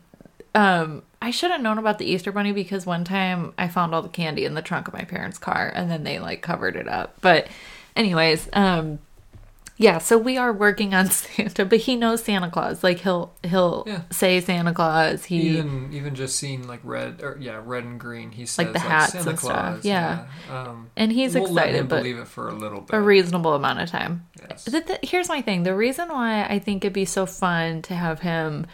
um, 0.54 1.02
I 1.20 1.30
should 1.30 1.50
have 1.50 1.60
known 1.60 1.78
about 1.78 1.98
the 1.98 2.06
Easter 2.06 2.32
Bunny 2.32 2.52
because 2.52 2.86
one 2.86 3.04
time 3.04 3.52
I 3.58 3.68
found 3.68 3.94
all 3.94 4.02
the 4.02 4.08
candy 4.08 4.44
in 4.44 4.54
the 4.54 4.62
trunk 4.62 4.88
of 4.88 4.94
my 4.94 5.04
parents' 5.04 5.38
car, 5.38 5.70
and 5.74 5.90
then 5.90 6.04
they 6.04 6.18
like 6.18 6.42
covered 6.42 6.76
it 6.76 6.88
up. 6.88 7.16
But, 7.20 7.48
anyways, 7.96 8.48
um, 8.52 8.98
yeah. 9.78 9.98
So 9.98 10.18
we 10.18 10.36
are 10.36 10.52
working 10.52 10.92
on 10.92 11.06
Santa, 11.10 11.64
but 11.64 11.78
he 11.78 11.96
knows 11.96 12.22
Santa 12.22 12.50
Claus. 12.50 12.84
Like 12.84 12.98
he'll 12.98 13.32
he'll 13.42 13.84
Yeah. 13.86 14.02
say 14.10 14.40
Santa 14.40 14.74
Claus. 14.74 15.24
He 15.24 15.36
even 15.56 15.90
even 15.92 16.14
just 16.14 16.36
seeing 16.36 16.66
like 16.68 16.80
red 16.84 17.22
or 17.22 17.38
yeah 17.40 17.60
red 17.64 17.84
and 17.84 17.98
green 17.98 18.30
he 18.32 18.44
says 18.44 18.58
Like 18.66 18.72
the 18.74 18.80
hats 18.80 19.12
Santa 19.12 19.30
and 19.30 19.38
stuff, 19.38 19.84
yeah. 19.84 20.26
yeah. 20.50 20.62
Um, 20.68 20.90
and 20.96 21.10
he's 21.12 21.34
we'll 21.34 21.44
let 21.52 21.66
excited, 21.68 21.80
him 21.80 21.88
but 21.88 21.96
believe 21.98 22.18
it 22.18 22.28
for 22.28 22.48
a 22.48 22.54
little 22.54 22.80
bit 22.82 22.94
a 22.96 23.00
reasonable 23.00 23.54
amount 23.54 23.80
of 23.80 23.88
time. 23.88 24.26
yes. 24.50 24.64
The, 24.64 24.80
the, 24.80 24.98
here's 25.02 25.28
my 25.28 25.40
thing. 25.40 25.62
The 25.62 25.74
reason 25.74 26.08
why 26.08 26.44
I 26.44 26.58
think 26.58 26.84
it'd 26.84 26.92
be 26.92 27.04
so 27.04 27.24
fun 27.24 27.80
to 27.82 27.94
have 27.94 28.20
him 28.20 28.66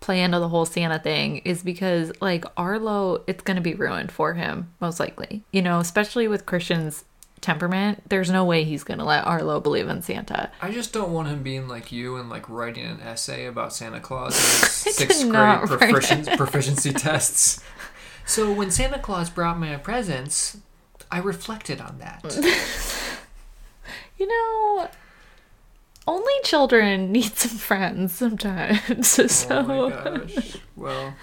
play 0.00 0.20
into 0.20 0.38
the 0.40 0.48
whole 0.48 0.64
Santa 0.64 0.98
thing 0.98 1.38
is 1.38 1.62
because 1.62 2.12
like 2.20 2.44
Arlo, 2.56 3.22
it's 3.26 3.42
gonna 3.42 3.60
be 3.60 3.74
ruined 3.74 4.10
for 4.10 4.34
him 4.34 4.72
most 4.80 4.98
likely. 4.98 5.44
You 5.52 5.62
know, 5.62 5.78
especially 5.78 6.26
with 6.28 6.44
Christian's 6.46 7.04
temperament. 7.42 8.08
There's 8.08 8.30
no 8.30 8.44
way 8.44 8.64
he's 8.64 8.84
gonna 8.84 9.04
let 9.04 9.26
Arlo 9.26 9.60
believe 9.60 9.88
in 9.88 10.00
Santa. 10.00 10.50
I 10.62 10.70
just 10.70 10.92
don't 10.94 11.12
want 11.12 11.28
him 11.28 11.42
being 11.42 11.68
like 11.68 11.92
you 11.92 12.16
and 12.16 12.30
like 12.30 12.48
writing 12.48 12.86
an 12.86 13.00
essay 13.00 13.44
about 13.44 13.74
Santa 13.74 14.00
Claus 14.00 14.34
his 14.84 14.96
sixth 14.96 15.28
grade 15.28 15.60
proficiency, 15.66 16.36
proficiency 16.36 16.92
tests. 16.94 17.62
So 18.24 18.52
when 18.52 18.70
Santa 18.70 18.98
Claus 18.98 19.28
brought 19.28 19.58
me 19.60 19.76
presents, 19.76 20.56
I 21.10 21.18
reflected 21.18 21.80
on 21.80 21.98
that. 21.98 22.24
You 24.18 24.28
know, 24.28 24.88
only 26.06 26.32
children 26.44 27.10
need 27.10 27.34
some 27.36 27.58
friends 27.58 28.12
sometimes. 28.12 29.08
so 29.08 29.58
Oh 29.66 29.88
my 29.90 29.90
gosh. 29.90 30.56
Well, 30.76 31.14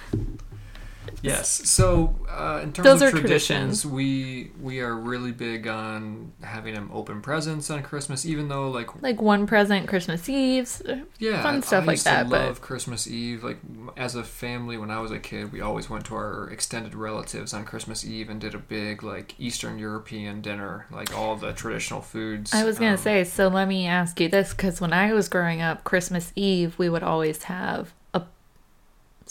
yes. 1.22 1.50
So 1.70 2.16
uh, 2.30 2.62
in 2.63 2.74
terms 2.74 2.86
Those 2.86 3.01
of 3.01 3.13
are 3.13 3.18
traditions, 3.20 3.86
we 3.86 4.51
we 4.62 4.80
are 4.82 4.96
really 4.96 5.32
big 5.32 5.68
on 5.68 6.32
having 6.44 6.74
them 6.74 6.89
open 6.94 7.22
presents 7.22 7.70
on 7.70 7.84
Christmas, 7.84 8.25
even 8.25 8.48
though 8.48 8.70
like 8.70 9.01
like 9.01 9.22
one 9.22 9.48
present 9.48 9.88
Christmas 9.88 10.28
Eve. 10.30 10.82
yeah, 11.20 11.42
fun 11.44 11.62
stuff 11.62 11.84
I 11.84 11.88
like 11.88 12.04
that, 12.04 12.30
but- 12.30 12.42
love 12.46 12.62
Christmas 12.62 13.08
Eve. 13.08 13.44
Like 13.44 13.58
as 13.98 14.16
a 14.16 14.24
family, 14.24 14.78
when 14.78 14.92
I 14.92 15.00
was 15.00 15.12
a 15.12 15.20
kid, 15.20 15.51
we 15.51 15.62
always 15.62 15.89
went 15.89 16.06
to 16.06 16.16
our 16.16 16.50
extended 16.50 16.96
relatives 16.96 17.54
on 17.54 17.66
Christmas 17.66 18.06
Eve 18.06 18.30
and 18.30 18.39
did 18.39 18.54
a 18.56 18.60
big 18.60 19.04
like 19.04 19.36
Eastern 19.39 19.80
European 19.80 20.42
dinner, 20.42 20.86
like 20.92 21.16
all 21.16 21.36
the 21.36 21.54
traditional 21.54 22.01
foods. 22.01 22.54
I 22.54 22.63
was 22.63 22.78
gonna 22.80 22.92
Um, 22.92 22.98
say, 22.98 23.24
so 23.24 23.48
let 23.48 23.68
me 23.68 23.88
ask 23.88 24.20
you 24.20 24.30
this, 24.30 24.51
because 24.54 24.80
when 24.82 24.94
I 24.94 25.13
was 25.13 25.30
growing 25.30 25.62
up, 25.62 25.84
Christmas 25.84 26.32
Eve 26.36 26.78
we 26.78 26.89
would 26.89 27.04
always 27.04 27.44
have 27.44 27.94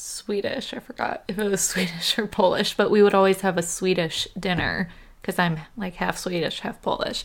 Swedish. 0.01 0.73
I 0.73 0.79
forgot 0.79 1.25
if 1.29 1.39
it 1.39 1.49
was 1.49 1.61
Swedish 1.69 2.19
or 2.19 2.27
Polish, 2.27 2.75
but 2.77 2.91
we 2.91 3.03
would 3.03 3.15
always 3.15 3.41
have 3.43 3.59
a 3.59 3.63
Swedish 3.63 4.27
dinner 4.39 4.89
because 5.21 5.39
I'm 5.39 5.61
like 5.77 5.95
half 5.95 6.19
Swedish, 6.19 6.61
half 6.61 6.81
Polish. 6.83 7.25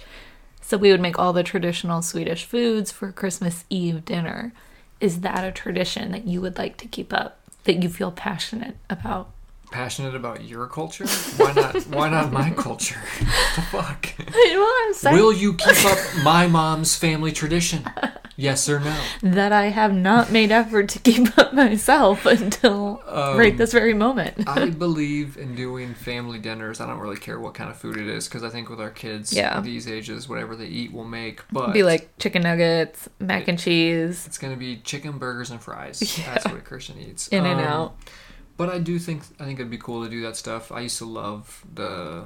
So 0.62 0.78
we 0.78 0.92
would 0.92 1.02
make 1.02 1.20
all 1.20 1.34
the 1.34 1.44
traditional 1.44 2.02
Swedish 2.02 2.46
foods 2.46 2.92
for 2.92 3.12
Christmas 3.12 3.66
Eve 3.70 4.06
dinner. 4.06 4.54
Is 5.00 5.22
that 5.22 5.44
a 5.44 5.52
tradition 5.52 6.12
that 6.12 6.26
you 6.26 6.40
would 6.42 6.58
like 6.58 6.78
to 6.78 6.88
keep 6.88 7.14
up? 7.14 7.40
That 7.66 7.82
you 7.82 7.90
feel 7.90 8.12
passionate 8.12 8.78
about? 8.90 9.30
passionate 9.74 10.14
about 10.14 10.44
your 10.46 10.68
culture. 10.68 11.08
Why 11.38 11.52
not? 11.52 11.82
Why 11.88 12.08
not 12.08 12.32
my 12.32 12.52
culture? 12.52 13.02
the 13.56 13.62
fuck. 13.64 14.14
well, 14.34 14.94
Will 15.14 15.34
you 15.34 15.56
keep 15.56 15.84
up 15.86 15.98
my 16.24 16.48
mom's 16.48 16.96
family 16.96 17.32
tradition? 17.32 17.84
Yes 18.36 18.68
or 18.68 18.80
no? 18.80 18.98
that 19.22 19.52
I 19.52 19.66
have 19.70 19.94
not 19.94 20.32
made 20.32 20.52
effort 20.52 20.90
to 20.90 21.00
keep 21.00 21.38
up 21.38 21.54
myself 21.54 22.26
until 22.26 23.02
right 23.08 23.52
Um, 23.52 23.58
this 23.58 23.72
very 23.74 23.94
moment. 23.94 24.48
I 24.48 24.70
believe 24.86 25.38
in 25.38 25.56
doing 25.56 25.94
family 25.94 26.40
dinners. 26.40 26.82
I 26.82 26.88
don't 26.88 27.00
really 27.00 27.18
care 27.18 27.40
what 27.40 27.54
kind 27.54 27.70
of 27.70 27.78
food 27.78 27.98
it 27.98 28.08
is 28.08 28.28
because 28.28 28.44
I 28.44 28.50
think 28.50 28.70
with 28.70 28.82
our 28.82 28.90
kids 28.90 29.32
Yeah. 29.34 29.60
these 29.62 29.88
ages, 29.88 30.28
whatever 30.28 30.56
they 30.56 30.66
eat, 30.68 30.92
we'll 30.92 31.04
make. 31.06 31.42
But 31.52 31.74
be 31.74 31.84
like 31.84 32.18
chicken 32.18 32.42
nuggets, 32.42 33.08
mac 33.20 33.48
and 33.48 33.60
cheese, 33.60 34.26
it's 34.26 34.38
gonna 34.40 34.56
be 34.58 34.78
chicken 34.78 35.18
burgers 35.20 35.52
and 35.52 35.62
fries. 35.62 36.02
Yeah. 36.18 36.34
That's 36.34 36.46
what 36.46 36.56
a 36.58 36.62
Christian 36.62 37.00
eats. 37.00 37.28
in 37.28 37.46
and 37.46 37.60
Um, 37.60 37.66
out. 37.68 37.96
But 38.58 38.70
I 38.70 38.80
do 38.80 38.98
think 39.00 39.24
I 39.40 39.46
think 39.46 39.60
it'd 39.60 39.72
be 39.72 39.78
cool 39.78 40.04
to 40.04 40.10
do 40.10 40.22
that 40.24 40.36
stuff. 40.38 40.72
I 40.72 40.82
used 40.82 40.98
to 41.00 41.06
love 41.06 41.64
the 41.74 42.26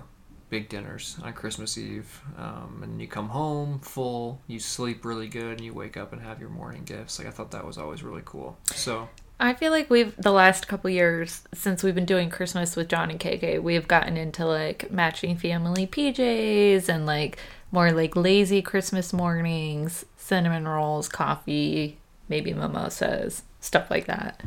big 0.49 0.69
dinners 0.69 1.17
on 1.23 1.33
Christmas 1.33 1.77
Eve, 1.77 2.21
um, 2.37 2.81
and 2.83 3.01
you 3.01 3.07
come 3.07 3.29
home 3.29 3.79
full, 3.79 4.41
you 4.47 4.59
sleep 4.59 5.03
really 5.03 5.27
good, 5.27 5.57
and 5.57 5.61
you 5.61 5.73
wake 5.73 5.97
up 5.97 6.13
and 6.13 6.21
have 6.21 6.39
your 6.39 6.49
morning 6.49 6.83
gifts. 6.83 7.19
Like 7.19 7.27
I 7.27 7.31
thought 7.31 7.51
that 7.51 7.65
was 7.65 7.77
always 7.77 8.03
really 8.03 8.21
cool. 8.25 8.57
So 8.73 9.09
I 9.39 9.53
feel 9.53 9.71
like 9.71 9.89
we've 9.89 10.15
the 10.17 10.31
last 10.31 10.67
couple 10.67 10.89
years 10.89 11.43
since 11.53 11.83
we've 11.83 11.95
been 11.95 12.05
doing 12.05 12.29
Christmas 12.29 12.75
with 12.75 12.87
John 12.87 13.11
and 13.11 13.19
KK, 13.19 13.61
we've 13.61 13.87
gotten 13.87 14.17
into 14.17 14.45
like 14.45 14.91
matching 14.91 15.37
family 15.37 15.85
PJs 15.85 16.89
and 16.89 17.05
like 17.05 17.37
more 17.71 17.91
like 17.91 18.15
lazy 18.15 18.61
Christmas 18.61 19.13
mornings, 19.13 20.05
cinnamon 20.15 20.67
rolls, 20.67 21.07
coffee, 21.07 21.97
maybe 22.29 22.53
mimosas, 22.53 23.43
stuff 23.59 23.91
like 23.91 24.05
that. 24.05 24.41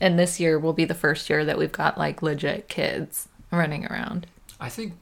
And 0.00 0.18
this 0.18 0.40
year 0.40 0.58
will 0.58 0.72
be 0.72 0.84
the 0.84 0.94
first 0.94 1.30
year 1.30 1.44
that 1.44 1.58
we've 1.58 1.70
got 1.70 1.96
like 1.96 2.22
legit 2.22 2.68
kids 2.68 3.28
running 3.52 3.86
around. 3.86 4.26
I 4.58 4.68
think 4.68 4.94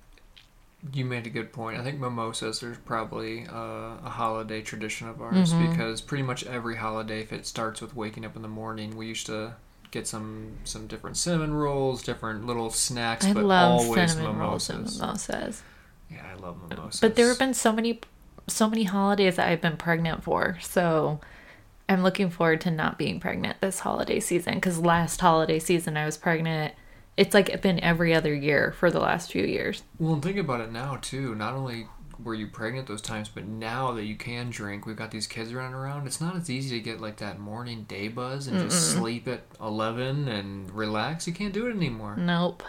you 0.93 1.05
made 1.05 1.27
a 1.27 1.31
good 1.31 1.53
point. 1.53 1.79
I 1.79 1.85
think 1.85 1.99
mimosas 2.01 2.63
are 2.63 2.75
probably 2.87 3.47
uh, 3.47 3.97
a 4.05 4.11
holiday 4.11 4.63
tradition 4.63 5.09
of 5.09 5.21
ours 5.21 5.53
Mm-hmm. 5.53 5.71
because 5.71 6.01
pretty 6.01 6.23
much 6.23 6.45
every 6.47 6.77
holiday, 6.77 7.21
if 7.21 7.33
it 7.33 7.47
starts 7.47 7.81
with 7.83 7.95
waking 7.95 8.25
up 8.25 8.35
in 8.37 8.43
the 8.43 8.49
morning, 8.49 8.97
we 8.97 9.07
used 9.07 9.27
to 9.27 9.55
get 9.91 10.07
some 10.07 10.53
some 10.65 10.87
different 10.87 11.17
cinnamon 11.17 11.53
rolls, 11.53 12.03
different 12.03 12.47
little 12.47 12.71
snacks, 12.71 13.27
I 13.27 13.33
but 13.35 13.45
always 13.45 14.13
cinnamon 14.13 14.39
mimosas. 14.39 14.99
mimosas. 15.01 15.63
Yeah, 16.11 16.25
I 16.33 16.35
love 16.41 16.57
mimosas. 16.69 17.01
But 17.01 17.15
there 17.17 17.29
have 17.29 17.39
been 17.39 17.55
so 17.55 17.73
many 17.73 18.01
so 18.47 18.69
many 18.69 18.85
holidays 18.85 19.37
that 19.37 19.49
I've 19.49 19.61
been 19.61 19.77
pregnant 19.77 20.25
for. 20.25 20.59
So 20.61 21.21
I'm 21.89 22.03
looking 22.03 22.31
forward 22.31 22.61
to 22.63 22.71
not 22.71 22.99
being 22.99 23.21
pregnant 23.21 23.61
this 23.61 23.81
holiday 23.81 24.19
season 24.21 24.61
cuz 24.61 24.79
last 24.81 25.21
holiday 25.21 25.59
season 25.59 25.97
I 25.97 26.07
was 26.07 26.17
pregnant. 26.17 26.75
It's 27.21 27.35
like 27.35 27.61
been 27.61 27.79
every 27.81 28.15
other 28.15 28.35
year 28.35 28.73
for 28.79 28.91
the 28.91 28.99
last 29.01 29.31
few 29.31 29.45
years. 29.45 29.83
Well, 29.99 30.15
and 30.15 30.23
think 30.23 30.39
about 30.39 30.61
it 30.63 30.73
now 30.73 30.97
too. 31.03 31.35
Not 31.35 31.55
only 31.55 31.87
were 32.23 32.35
you 32.35 32.47
pregnant 32.47 32.87
those 32.89 33.03
times, 33.03 33.29
but 33.29 33.47
now 33.47 33.93
that 33.93 34.05
you 34.05 34.15
can 34.17 34.51
drink, 34.51 34.87
we've 34.87 34.97
got 34.97 35.11
these 35.11 35.27
kids 35.27 35.53
running 35.55 35.75
around. 35.75 36.07
It's 36.07 36.21
not 36.21 36.35
as 36.37 36.49
easy 36.51 36.79
to 36.79 36.83
get 36.85 37.01
like 37.01 37.19
that 37.19 37.39
morning 37.39 37.85
day 37.85 38.09
buzz 38.09 38.47
and 38.47 38.59
just 38.69 38.93
sleep 38.93 39.29
at 39.29 39.43
eleven 39.61 40.29
and 40.29 40.71
relax. 40.71 41.27
You 41.27 41.33
can't 41.33 41.53
do 41.53 41.67
it 41.67 41.77
anymore. 41.77 42.17
Nope. 42.17 42.63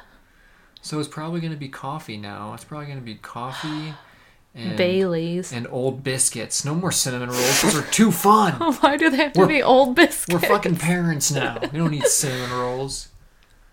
So 0.82 1.00
it's 1.00 1.08
probably 1.10 1.40
going 1.42 1.54
to 1.54 1.60
be 1.60 1.70
coffee 1.70 2.18
now. 2.18 2.54
It's 2.54 2.64
probably 2.64 2.88
going 2.88 3.00
to 3.00 3.06
be 3.06 3.16
coffee 3.16 3.94
and 4.56 4.76
Baileys. 4.78 5.54
and 5.54 5.66
old 5.70 6.04
biscuits. 6.04 6.66
No 6.66 6.74
more 6.76 6.92
cinnamon 6.92 7.30
rolls. 7.30 7.62
Those 7.62 7.76
are 7.78 7.90
too 7.92 8.12
fun. 8.12 8.54
Why 8.82 8.98
do 8.98 9.10
they 9.10 9.18
have 9.18 9.34
to 9.34 9.40
We're- 9.42 9.54
be 9.60 9.64
old 9.64 9.96
biscuits? 9.96 10.34
We're 10.34 10.50
fucking 10.50 10.76
parents 10.78 11.32
now. 11.32 11.58
We 11.62 11.78
don't 11.80 11.92
need 11.92 12.06
cinnamon 12.08 12.52
rolls. 12.58 13.08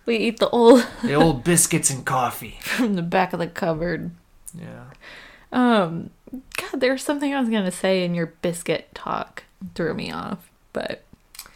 We 0.05 0.17
eat 0.17 0.39
the 0.39 0.49
old 0.49 0.85
The 1.03 1.13
old 1.13 1.43
biscuits 1.43 1.89
and 1.89 2.05
coffee. 2.05 2.57
from 2.61 2.95
the 2.95 3.01
back 3.01 3.33
of 3.33 3.39
the 3.39 3.47
cupboard. 3.47 4.11
Yeah. 4.53 4.85
Um 5.51 6.09
god, 6.57 6.79
there's 6.81 7.03
something 7.03 7.33
I 7.33 7.39
was 7.39 7.49
going 7.49 7.65
to 7.65 7.71
say 7.71 8.03
in 8.03 8.13
your 8.15 8.27
biscuit 8.27 8.89
talk 8.93 9.43
threw 9.75 9.93
me 9.93 10.11
off. 10.11 10.49
But 10.73 11.03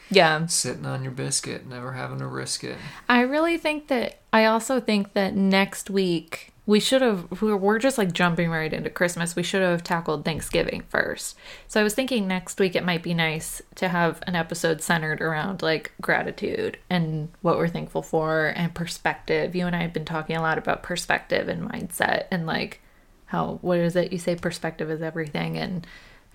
yeah, 0.10 0.46
Sitting 0.46 0.86
on 0.86 1.04
your 1.04 1.12
biscuit, 1.12 1.66
never 1.68 1.94
having 1.94 2.20
to 2.20 2.28
risk 2.28 2.64
it. 2.64 2.78
I 3.10 3.22
really 3.22 3.58
think 3.58 3.88
that 3.88 4.20
I 4.32 4.46
also 4.46 4.80
think 4.80 5.14
that 5.14 5.36
next 5.36 5.90
week 5.90 6.53
we 6.66 6.80
should 6.80 7.02
have 7.02 7.42
we're, 7.42 7.58
we're 7.58 7.80
just 7.80 7.98
like 7.98 8.14
jumping 8.14 8.50
right 8.50 8.72
into 8.72 8.90
Christmas. 8.90 9.36
We 9.36 9.44
should 9.44 9.62
have 9.62 9.84
tackled 9.84 10.24
Thanksgiving 10.24 10.84
first. 10.90 11.36
So 11.68 11.80
I 11.80 11.84
was 11.84 11.94
thinking 11.94 12.28
next 12.28 12.60
week 12.60 12.76
it 12.76 12.86
might 12.86 13.04
be 13.04 13.14
nice 13.14 13.62
to 13.76 13.90
have 13.90 14.24
an 14.28 14.36
episode 14.36 14.82
centered 14.82 15.22
around 15.22 15.62
like 15.62 15.92
gratitude 16.02 16.78
and 16.90 17.30
what 17.42 17.58
we're 17.58 17.68
thankful 17.68 18.02
for 18.02 18.54
and 18.56 18.74
perspective. 18.74 19.56
You 19.56 19.68
and 19.68 19.76
I 19.76 19.82
have 19.82 19.94
been 19.94 20.06
talking 20.06 20.38
a 20.38 20.42
lot 20.42 20.58
about 20.58 20.84
perspective 20.84 21.50
and 21.50 21.70
mindset 21.70 22.28
and 22.32 22.46
like 22.46 22.80
how 23.26 23.60
what 23.62 23.80
is 23.80 23.96
it 23.96 24.14
you 24.14 24.18
say 24.18 24.36
perspective 24.36 24.90
is 24.90 25.02
everything 25.02 25.58
and 25.58 25.86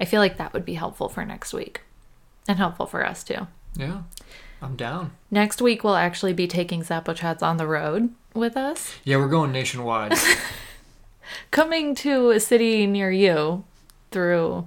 I 0.01 0.05
feel 0.05 0.21
like 0.21 0.37
that 0.37 0.53
would 0.53 0.65
be 0.65 0.75
helpful 0.75 1.09
for 1.09 1.25
next 1.25 1.53
week 1.55 1.83
and 2.47 2.59
helpful 2.59 2.87
for 2.87 3.05
us 3.05 3.25
too. 3.25 3.47
Yeah. 3.77 4.03
I'm 4.61 4.77
down. 4.77 5.13
Next 5.31 5.63
week, 5.63 5.85
we'll 5.85 5.95
actually 5.95 6.33
be 6.33 6.49
taking 6.49 6.83
Zappo 6.83 7.15
Chats 7.15 7.43
on 7.43 7.59
the 7.59 7.67
road 7.67 8.13
with 8.39 8.57
us, 8.57 8.95
Yeah, 9.05 9.17
we're 9.19 9.29
going 9.29 9.53
nationwide. 9.53 10.15
coming 11.51 11.95
to 11.97 12.31
a 12.31 12.41
city 12.41 12.87
near 12.87 13.11
you 13.11 13.65
through 14.11 14.67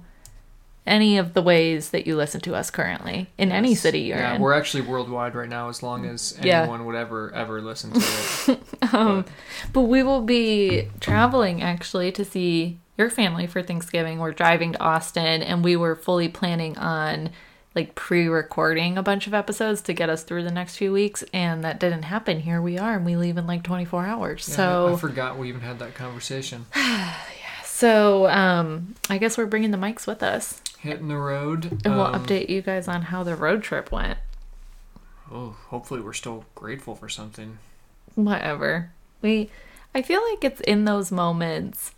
any 0.86 1.16
of 1.16 1.32
the 1.34 1.42
ways 1.42 1.90
that 1.90 2.06
you 2.08 2.16
listen 2.16 2.40
to 2.40 2.54
us 2.56 2.68
currently 2.70 3.28
in 3.38 3.52
any 3.52 3.72
city 3.74 4.00
you're 4.00 4.16
in 4.16 4.22
yeah, 4.22 4.34
in. 4.34 4.40
we're 4.42 4.52
actually 4.52 4.80
worldwide 4.82 5.34
right 5.34 5.48
now, 5.48 5.68
as 5.68 5.80
long 5.82 6.04
as 6.06 6.36
Yeah. 6.42 6.62
anyone 6.62 6.84
would 6.86 6.96
ever 6.96 7.32
ever 7.34 7.60
listen 7.60 7.92
to 7.92 8.52
it. 8.52 8.62
Um, 8.92 9.24
but 9.72 9.82
we 9.82 10.02
will 10.02 10.22
be 10.22 10.88
traveling 11.00 11.62
actually 11.62 12.10
to 12.12 12.24
see 12.24 12.78
your 12.98 13.08
family 13.10 13.46
for 13.46 13.62
Thanksgiving. 13.62 14.18
We're 14.18 14.32
driving 14.32 14.72
to 14.72 14.80
Austin, 14.82 15.40
and 15.42 15.62
we 15.64 15.76
were 15.76 15.94
fully 15.94 16.28
planning 16.28 16.76
on 16.76 17.30
like 17.74 17.94
pre-recording 17.94 18.98
a 18.98 19.02
bunch 19.02 19.26
of 19.26 19.34
episodes 19.34 19.80
to 19.82 19.92
get 19.92 20.10
us 20.10 20.22
through 20.22 20.44
the 20.44 20.50
next 20.50 20.76
few 20.76 20.92
weeks, 20.92 21.24
and 21.32 21.64
that 21.64 21.80
didn't 21.80 22.02
happen. 22.02 22.40
Here 22.40 22.60
we 22.60 22.78
are, 22.78 22.96
and 22.96 23.04
we 23.06 23.16
leave 23.16 23.36
in 23.38 23.46
like 23.46 23.62
24 23.62 24.04
hours. 24.04 24.46
Yeah, 24.48 24.56
so 24.56 24.94
I 24.94 24.96
forgot 24.96 25.38
we 25.38 25.48
even 25.48 25.62
had 25.62 25.78
that 25.78 25.94
conversation. 25.94 26.66
Yeah, 26.74 27.62
so, 27.64 28.28
um, 28.28 28.94
I 29.10 29.18
guess 29.18 29.36
we're 29.36 29.46
bringing 29.46 29.72
the 29.72 29.76
mics 29.78 30.06
with 30.06 30.22
us, 30.22 30.62
Hitting 30.78 31.08
the 31.08 31.16
road. 31.16 31.80
and 31.84 31.96
we'll 31.96 32.02
um, 32.06 32.24
update 32.24 32.48
you 32.48 32.62
guys 32.62 32.86
on 32.86 33.02
how 33.02 33.24
the 33.24 33.34
road 33.34 33.62
trip 33.64 33.90
went. 33.90 34.18
Oh, 35.32 35.56
hopefully 35.68 36.00
we're 36.00 36.12
still 36.12 36.44
grateful 36.54 36.94
for 36.94 37.08
something. 37.08 37.58
Whatever. 38.14 38.92
We, 39.20 39.50
I 39.94 40.02
feel 40.02 40.20
like 40.30 40.44
it's 40.44 40.60
in 40.60 40.84
those 40.84 41.10
moments 41.10 41.92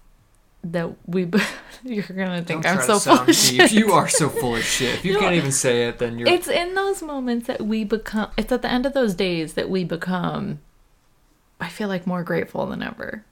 that 0.72 0.90
we 1.06 1.28
you're 1.84 2.02
gonna 2.04 2.42
think 2.42 2.62
Don't 2.62 2.78
I'm 2.78 2.82
so 2.82 2.98
full 2.98 3.18
of 3.20 3.26
deep. 3.26 3.34
shit. 3.36 3.72
You 3.72 3.92
are 3.92 4.08
so 4.08 4.28
full 4.28 4.56
of 4.56 4.62
shit. 4.64 4.94
If 4.96 5.04
you 5.04 5.12
No. 5.14 5.20
can't 5.20 5.34
even 5.34 5.52
say 5.52 5.86
it, 5.88 5.98
then 5.98 6.18
you're. 6.18 6.28
It's 6.28 6.48
in 6.48 6.74
those 6.74 7.02
moments 7.02 7.46
that 7.46 7.60
we 7.62 7.84
become. 7.84 8.30
It's 8.36 8.50
at 8.52 8.62
the 8.62 8.70
end 8.70 8.86
of 8.86 8.94
those 8.94 9.14
days 9.14 9.54
that 9.54 9.68
we 9.70 9.84
become. 9.84 10.60
I 11.60 11.68
feel 11.68 11.88
like 11.88 12.06
more 12.06 12.22
grateful 12.22 12.66
than 12.66 12.82
ever. 12.82 13.24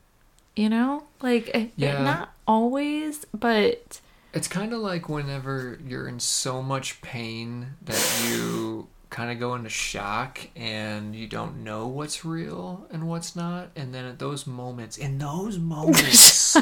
You 0.54 0.68
know, 0.68 1.04
like 1.22 1.48
it- 1.48 1.56
it- 1.56 1.70
Yeah. 1.76 2.02
not 2.02 2.32
always, 2.46 3.24
but 3.32 4.00
It's 4.34 4.48
kind 4.48 4.72
of 4.72 4.80
like 4.80 5.08
whenever 5.08 5.78
you're 5.86 6.06
in 6.08 6.20
so 6.20 6.62
much 6.62 7.00
pain 7.02 7.74
that 7.84 8.24
you 8.28 8.88
kind 9.12 9.31
of 9.31 9.38
go 9.38 9.54
into 9.54 9.69
shock 9.69 10.40
and 10.57 11.14
you 11.14 11.28
don't 11.28 11.62
know 11.62 11.87
what's 11.87 12.25
real 12.25 12.87
and 12.90 13.07
what's 13.07 13.37
not. 13.37 13.69
And 13.76 13.95
then 13.95 14.07
at 14.07 14.19
those 14.19 14.47
moments, 14.47 14.97
in 14.97 15.19
those 15.19 15.59
moments, 15.75 16.57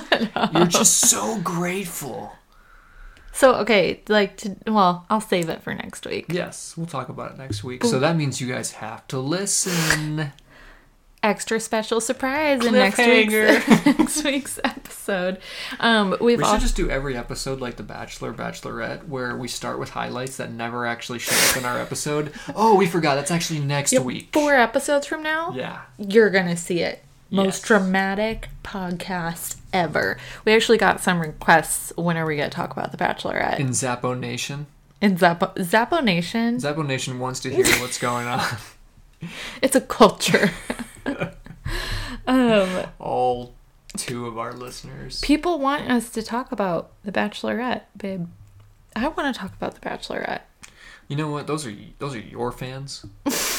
you're 0.53 0.67
just 0.67 1.09
so 1.09 1.41
grateful. 1.41 2.33
so 3.33 3.55
okay. 3.57 4.03
Like, 4.09 4.37
to, 4.39 4.57
well, 4.67 5.07
I'll 5.09 5.21
save 5.21 5.49
it 5.49 5.63
for 5.63 5.73
next 5.73 6.05
week. 6.05 6.27
Yes, 6.29 6.77
we'll 6.77 6.87
talk 6.87 7.09
about 7.09 7.31
it 7.31 7.39
next 7.39 7.63
week. 7.63 7.85
So 7.85 8.01
that 8.01 8.17
means 8.17 8.41
you 8.41 8.53
guys 8.53 8.73
have 8.73 9.07
to 9.09 9.21
listen. 9.21 10.33
Extra 11.23 11.61
special 11.61 12.01
surprise 12.01 12.65
in 12.65 12.73
next 12.73 12.97
week's 12.97 13.33
next 13.99 14.25
week's 14.25 14.59
episode. 14.65 15.39
Um, 15.79 16.17
we've 16.19 16.39
We 16.39 16.45
all 16.45 16.53
should 16.55 16.63
just 16.63 16.77
do 16.77 16.89
every 16.89 17.15
episode 17.15 17.61
like 17.61 17.77
The 17.77 17.83
Bachelor, 17.83 18.33
Bachelorette, 18.33 19.07
where 19.07 19.37
we 19.37 19.47
start 19.47 19.79
with 19.79 19.91
highlights 19.91 20.39
that 20.39 20.51
never 20.51 20.87
actually 20.87 21.19
show 21.19 21.37
up 21.51 21.57
in 21.59 21.67
our 21.67 21.79
episode. 21.79 22.33
Oh, 22.55 22.75
we 22.77 22.87
forgot. 22.87 23.17
That's 23.17 23.31
actually 23.31 23.61
next 23.61 23.99
week. 23.99 24.31
four 24.33 24.55
episodes 24.55 25.07
from 25.07 25.23
now. 25.23 25.53
Yeah. 25.55 25.83
you're 25.99 26.31
gonna 26.31 26.57
see 26.57 26.81
it. 26.81 27.05
Most 27.31 27.59
Yes. 27.61 27.67
dramatic 27.69 28.49
podcast 28.65 29.57
ever. 29.75 30.17
We 30.47 30.53
actually 30.55 30.79
got 30.79 31.01
some 31.03 31.21
requests. 31.21 31.93
When 31.97 32.17
are 32.17 32.25
we 32.25 32.37
gonna 32.37 32.49
talk 32.49 32.73
about 32.73 32.93
the 32.93 32.97
Bachelorette 32.99 33.59
In 33.61 33.75
Zappo 33.75 34.15
Nation. 34.15 34.67
in 35.03 35.19
Zappo, 35.19 35.53
Zappo 35.63 36.01
Nation? 36.01 36.59
Zappo 36.61 36.81
Nation 36.83 37.19
wants 37.19 37.41
to 37.41 37.51
hear 37.51 37.67
what's 37.83 37.99
going 37.99 38.27
on. 38.27 38.43
It's 39.61 39.77
a 39.77 39.83
culture. 39.83 40.51
um, 42.27 42.87
All 42.99 43.55
two 43.97 44.27
of 44.27 44.39
our 44.39 44.53
listeners. 44.53 45.21
people 45.21 45.59
want 45.59 45.91
us 45.91 46.11
to 46.11 46.23
talk 46.23 46.53
about 46.53 46.91
the 47.05 47.13
Bachelorette, 47.13 47.83
babe. 47.97 48.27
I 48.97 49.09
want 49.09 49.35
to 49.35 49.39
talk 49.41 49.55
about 49.55 49.75
the 49.75 49.81
Bachelorette. 49.81 50.41
You 51.09 51.17
know 51.17 51.29
what? 51.31 51.47
Those 51.47 51.67
are 51.67 51.75
those 51.99 52.15
are 52.15 52.21
your 52.21 52.53
fans. 52.53 53.05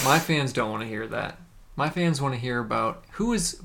My 0.06 0.20
fans 0.20 0.54
don't 0.54 0.72
want 0.72 0.84
to 0.84 0.88
hear 0.90 1.06
that. 1.08 1.38
My 1.76 1.90
fans 1.90 2.22
want 2.22 2.34
to 2.34 2.40
hear 2.40 2.60
about 2.60 3.04
who 3.14 3.34
is 3.34 3.62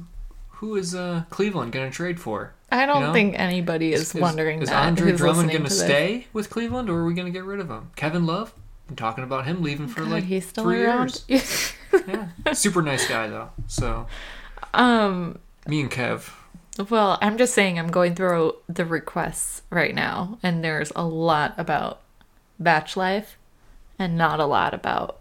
who 0.49 0.77
is 0.77 0.95
uh, 0.95 1.25
Cleveland 1.31 1.73
going 1.73 1.89
to 1.91 1.95
trade 1.95 2.19
for. 2.19 2.53
I 2.73 2.85
don't 2.87 3.01
You 3.01 3.07
know? 3.09 3.13
think 3.13 3.39
anybody 3.39 3.93
is, 3.93 4.13
wondering 4.15 4.61
is 4.63 4.71
that. 4.71 4.87
Andre 4.87 5.11
who's 5.13 5.21
Drummond 5.21 5.51
going 5.53 5.63
to 5.65 5.71
stay 5.71 6.27
with 6.33 6.51
Cleveland, 6.51 6.91
or 6.91 6.99
are 7.01 7.05
we 7.05 7.15
going 7.15 7.27
to 7.27 7.33
get 7.33 7.45
rid 7.45 7.61
of 7.61 7.69
him? 7.71 7.91
Kevin 7.95 8.27
Love. 8.27 8.53
I'm 8.89 8.97
talking 8.97 9.23
about 9.25 9.47
him 9.47 9.63
leaving 9.63 9.87
for 9.89 10.01
God, 10.01 10.11
like 10.11 10.25
he's 10.25 10.49
still 10.49 10.65
three 10.65 10.83
around. 10.85 11.23
years. 11.29 11.73
Yeah, 12.07 12.53
super 12.53 12.83
nice 12.83 13.07
guy 13.09 13.29
though. 13.29 13.51
So 13.67 14.07
um. 14.75 15.39
me 15.67 15.81
and 15.81 15.91
Kev. 15.91 16.31
Well, 16.91 17.19
I'm 17.23 17.39
just 17.39 17.55
saying 17.55 17.79
I'm 17.79 17.89
going 17.91 18.15
through 18.15 18.57
the 18.69 18.85
requests 18.85 19.63
right 19.71 19.95
now, 19.95 20.39
and 20.43 20.63
there's 20.63 20.93
a 20.95 21.07
lot 21.07 21.55
about 21.57 22.01
Batch 22.59 22.97
Life 22.97 23.39
and 23.99 24.19
not 24.19 24.41
a 24.41 24.45
lot 24.45 24.75
about 24.75 25.19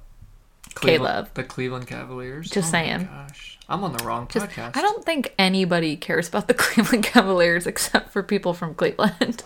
Cleveland, 0.74 1.28
Caleb. 1.28 1.34
the 1.36 1.44
Cleveland 1.46 1.88
Cavaliers. 1.88 2.50
Just 2.50 2.74
Oh 2.74 2.78
my 2.78 2.84
saying. 2.84 3.06
Gosh, 3.06 3.58
I'm 3.70 3.84
on 3.86 3.94
the 3.94 4.04
wrong 4.04 4.28
just 4.30 4.48
podcast. 4.48 4.76
I 4.76 4.82
don't 4.82 5.06
think 5.06 5.34
anybody 5.40 5.96
cares 5.96 6.28
about 6.28 6.50
the 6.50 6.54
Cleveland 6.56 7.06
Cavaliers 7.06 7.66
except 7.66 8.12
for 8.12 8.22
people 8.22 8.54
from 8.54 8.76
Cleveland. 8.76 9.44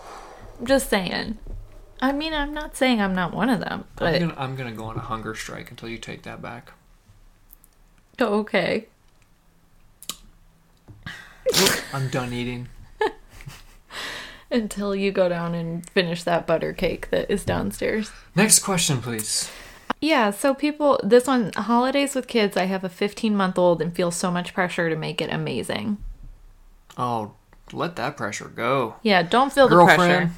I'm 0.58 0.66
just 0.66 0.90
saying. 0.90 1.38
I 2.02 2.10
mean, 2.12 2.32
I'm 2.34 2.52
not 2.52 2.76
saying 2.76 3.00
I'm 3.00 3.14
not 3.14 3.32
one 3.34 3.50
of 3.50 3.60
them, 3.60 3.80
I'm 3.82 3.86
but 3.94 4.18
gonna, 4.18 4.34
I'm 4.36 4.56
gonna 4.56 4.72
go 4.72 4.86
on 4.86 4.96
a 4.96 5.00
hunger 5.00 5.34
strike 5.36 5.70
until 5.70 5.88
you 5.88 5.98
take 5.98 6.22
that 6.22 6.42
back. 6.42 6.72
okay. 8.24 8.86
I'm 11.92 12.08
done 12.08 12.32
eating. 12.32 12.68
Until 14.50 14.94
you 14.94 15.10
go 15.12 15.28
down 15.28 15.54
and 15.54 15.88
finish 15.90 16.22
that 16.24 16.46
butter 16.46 16.72
cake 16.72 17.10
that 17.10 17.30
is 17.30 17.44
downstairs. 17.44 18.10
Next 18.34 18.60
question, 18.60 19.00
please. 19.00 19.50
Yeah, 20.00 20.30
so 20.30 20.54
people, 20.54 21.00
this 21.02 21.26
one, 21.26 21.52
holidays 21.54 22.14
with 22.14 22.26
kids. 22.26 22.56
I 22.56 22.64
have 22.64 22.84
a 22.84 22.88
15 22.88 23.36
month 23.36 23.58
old 23.58 23.82
and 23.82 23.94
feel 23.94 24.10
so 24.10 24.30
much 24.30 24.54
pressure 24.54 24.88
to 24.88 24.96
make 24.96 25.20
it 25.20 25.32
amazing. 25.32 25.98
Oh, 26.96 27.32
let 27.72 27.96
that 27.96 28.16
pressure 28.16 28.48
go. 28.48 28.96
Yeah, 29.02 29.22
don't 29.22 29.52
feel 29.52 29.68
the 29.68 29.76
pressure. 29.76 29.96
girlfriend 29.96 30.32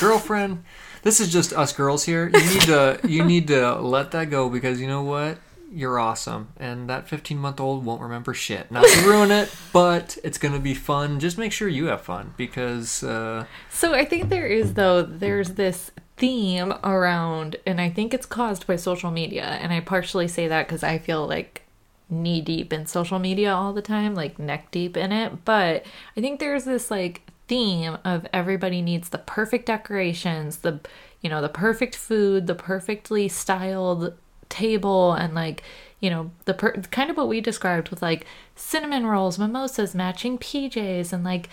girlfriend 0.00 0.64
this 1.02 1.20
is 1.20 1.32
just 1.32 1.52
us 1.52 1.72
girls 1.72 2.04
here 2.04 2.28
you 2.28 2.40
need 2.40 2.62
to 2.62 3.00
you 3.04 3.24
need 3.24 3.48
to 3.48 3.74
let 3.80 4.12
that 4.12 4.30
go 4.30 4.48
because 4.48 4.80
you 4.80 4.86
know 4.86 5.02
what 5.02 5.38
you're 5.70 5.98
awesome 5.98 6.48
and 6.58 6.88
that 6.88 7.08
15 7.08 7.36
month 7.38 7.60
old 7.60 7.84
won't 7.84 8.00
remember 8.00 8.32
shit 8.32 8.70
not 8.70 8.86
to 8.86 9.06
ruin 9.06 9.30
it 9.30 9.54
but 9.72 10.16
it's 10.24 10.38
gonna 10.38 10.58
be 10.58 10.74
fun 10.74 11.20
just 11.20 11.36
make 11.36 11.52
sure 11.52 11.68
you 11.68 11.86
have 11.86 12.00
fun 12.00 12.32
because 12.36 13.02
uh 13.04 13.44
So 13.70 13.94
I 13.94 14.04
think 14.04 14.28
there 14.28 14.46
is, 14.46 14.74
though, 14.74 15.02
there's 15.02 15.50
this 15.50 15.90
theme 16.16 16.74
around, 16.82 17.56
and 17.64 17.80
I 17.80 17.90
think 17.90 18.12
it's 18.12 18.26
caused 18.26 18.66
by 18.66 18.76
social 18.76 19.10
media. 19.10 19.44
And 19.44 19.72
I 19.72 19.80
partially 19.80 20.28
say 20.28 20.48
that 20.48 20.66
because 20.66 20.82
I 20.82 20.98
feel 20.98 21.26
like 21.26 21.62
knee 22.10 22.40
deep 22.40 22.72
in 22.72 22.86
social 22.86 23.18
media 23.18 23.54
all 23.54 23.72
the 23.72 23.82
time, 23.82 24.14
like 24.14 24.38
neck 24.38 24.70
deep 24.70 24.96
in 24.96 25.12
it. 25.12 25.44
But 25.44 25.86
I 26.16 26.20
think 26.20 26.40
there's 26.40 26.64
this 26.64 26.90
like 26.90 27.22
theme 27.46 27.98
of 28.04 28.26
everybody 28.32 28.82
needs 28.82 29.10
the 29.10 29.18
perfect 29.18 29.66
decorations, 29.66 30.58
the, 30.58 30.80
you 31.20 31.30
know, 31.30 31.40
the 31.40 31.48
perfect 31.48 31.94
food, 31.94 32.46
the 32.46 32.54
perfectly 32.54 33.28
styled 33.28 34.14
table, 34.58 35.12
and 35.12 35.34
like, 35.34 35.62
you 36.00 36.10
know, 36.10 36.30
the 36.44 36.54
per- 36.54 36.82
kind 36.90 37.10
of 37.10 37.16
what 37.16 37.28
we 37.28 37.40
described 37.40 37.88
with 37.88 38.02
like 38.02 38.26
cinnamon 38.54 39.06
rolls, 39.06 39.38
mimosas, 39.38 39.94
matching 39.94 40.38
PJs, 40.38 41.12
and 41.12 41.24
like 41.24 41.48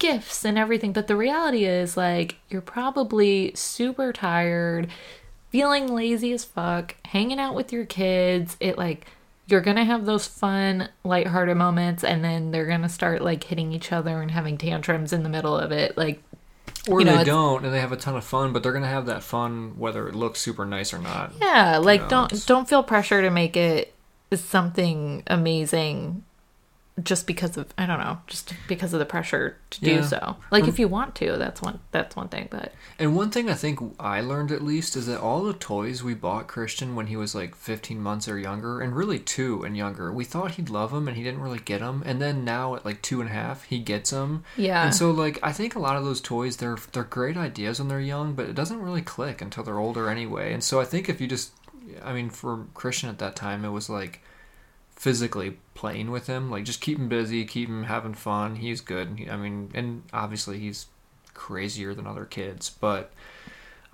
gifts 0.00 0.44
and 0.44 0.58
everything. 0.58 0.92
But 0.92 1.06
the 1.06 1.14
reality 1.16 1.64
is, 1.64 1.96
like, 1.96 2.36
you're 2.48 2.60
probably 2.60 3.52
super 3.54 4.12
tired, 4.12 4.88
feeling 5.50 5.94
lazy 5.94 6.32
as 6.32 6.44
fuck, 6.44 6.96
hanging 7.04 7.38
out 7.38 7.54
with 7.54 7.72
your 7.72 7.84
kids. 7.84 8.56
It, 8.58 8.76
like, 8.76 9.06
you're 9.46 9.60
gonna 9.60 9.84
have 9.84 10.06
those 10.06 10.26
fun, 10.26 10.88
lighthearted 11.04 11.56
moments, 11.56 12.02
and 12.02 12.24
then 12.24 12.50
they're 12.50 12.66
gonna 12.66 12.88
start, 12.88 13.22
like, 13.22 13.44
hitting 13.44 13.72
each 13.72 13.92
other 13.92 14.20
and 14.20 14.32
having 14.32 14.58
tantrums 14.58 15.12
in 15.12 15.22
the 15.22 15.28
middle 15.28 15.56
of 15.56 15.70
it. 15.70 15.96
Like, 15.96 16.22
or 16.88 17.00
You 17.00 17.06
know, 17.06 17.18
they 17.18 17.24
don't 17.24 17.64
and 17.64 17.74
they 17.74 17.80
have 17.80 17.92
a 17.92 17.96
ton 17.96 18.16
of 18.16 18.24
fun 18.24 18.52
but 18.52 18.62
they're 18.62 18.72
gonna 18.72 18.86
have 18.86 19.06
that 19.06 19.22
fun 19.22 19.74
whether 19.76 20.08
it 20.08 20.14
looks 20.14 20.40
super 20.40 20.64
nice 20.64 20.92
or 20.94 20.98
not. 20.98 21.32
Yeah, 21.40 21.78
like, 21.78 22.02
know, 22.02 22.08
don't 22.08 22.24
it's- 22.32 22.46
don't 22.46 22.68
feel 22.68 22.82
pressure 22.82 23.20
to 23.22 23.30
make 23.30 23.56
it 23.56 23.94
something 24.34 25.22
amazing 25.26 26.24
just 27.02 27.26
because 27.26 27.56
of 27.56 27.72
I 27.78 27.86
don't 27.86 28.00
know, 28.00 28.18
just 28.26 28.52
because 28.68 28.92
of 28.92 28.98
the 28.98 29.06
pressure 29.06 29.58
to 29.70 29.80
do 29.80 30.02
so. 30.02 30.36
Like 30.50 30.64
um, 30.64 30.68
if 30.68 30.78
you 30.78 30.88
want 30.88 31.14
to, 31.16 31.36
that's 31.36 31.62
one 31.62 31.80
that's 31.92 32.16
one 32.16 32.28
thing, 32.28 32.48
but 32.50 32.72
And 32.98 33.16
one 33.16 33.30
thing 33.30 33.48
I 33.48 33.54
think 33.54 33.80
I 33.98 34.20
learned 34.20 34.50
at 34.50 34.62
least 34.62 34.96
is 34.96 35.06
that 35.06 35.20
all 35.20 35.42
the 35.42 35.52
toys 35.52 36.02
we 36.02 36.14
bought 36.14 36.48
Christian 36.48 36.94
when 36.94 37.06
he 37.06 37.16
was 37.16 37.34
like 37.34 37.54
15 37.54 38.00
months 38.00 38.28
or 38.28 38.38
younger, 38.38 38.80
and 38.80 38.94
really 38.94 39.18
two 39.18 39.62
and 39.62 39.76
younger, 39.76 40.12
we 40.12 40.24
thought 40.24 40.52
he'd 40.52 40.70
love 40.70 40.92
them 40.92 41.08
and 41.08 41.16
he 41.16 41.22
didn't 41.22 41.40
really 41.40 41.58
get 41.58 41.80
them. 41.80 42.02
And 42.04 42.20
then 42.20 42.44
now 42.44 42.74
at 42.74 42.84
like 42.84 43.02
two 43.02 43.20
and 43.20 43.30
a 43.30 43.32
half, 43.32 43.64
he 43.64 43.78
gets 43.78 44.10
them. 44.10 44.44
Yeah. 44.56 44.84
And 44.84 44.94
so 44.94 45.10
like 45.10 45.38
I 45.42 45.52
think 45.52 45.74
a 45.74 45.80
lot 45.80 45.96
of 45.96 46.04
those 46.04 46.20
toys 46.20 46.56
they're 46.56 46.78
they're 46.92 47.04
great 47.04 47.36
ideas 47.36 47.78
when 47.78 47.88
they're 47.88 48.00
young, 48.00 48.34
but 48.34 48.48
it 48.48 48.54
doesn't 48.54 48.80
really 48.80 49.02
click 49.02 49.40
until 49.42 49.64
they're 49.64 49.78
older 49.78 50.08
anyway. 50.08 50.52
And 50.52 50.62
so 50.62 50.80
I 50.80 50.84
think 50.84 51.08
if 51.08 51.20
you 51.20 51.26
just, 51.26 51.52
I 52.02 52.12
mean, 52.12 52.30
for 52.30 52.66
Christian 52.74 53.08
at 53.08 53.18
that 53.18 53.36
time, 53.36 53.64
it 53.64 53.70
was 53.70 53.88
like 53.88 54.22
physically 55.00 55.56
playing 55.74 56.10
with 56.10 56.26
him, 56.26 56.50
like 56.50 56.64
just 56.64 56.82
keep 56.82 56.98
him 56.98 57.08
busy, 57.08 57.46
keep 57.46 57.70
him 57.70 57.84
having 57.84 58.12
fun. 58.12 58.56
He's 58.56 58.82
good. 58.82 59.14
He, 59.18 59.30
I 59.30 59.36
mean, 59.36 59.70
and 59.74 60.02
obviously 60.12 60.58
he's 60.58 60.86
crazier 61.32 61.94
than 61.94 62.06
other 62.06 62.26
kids, 62.26 62.68
but 62.68 63.10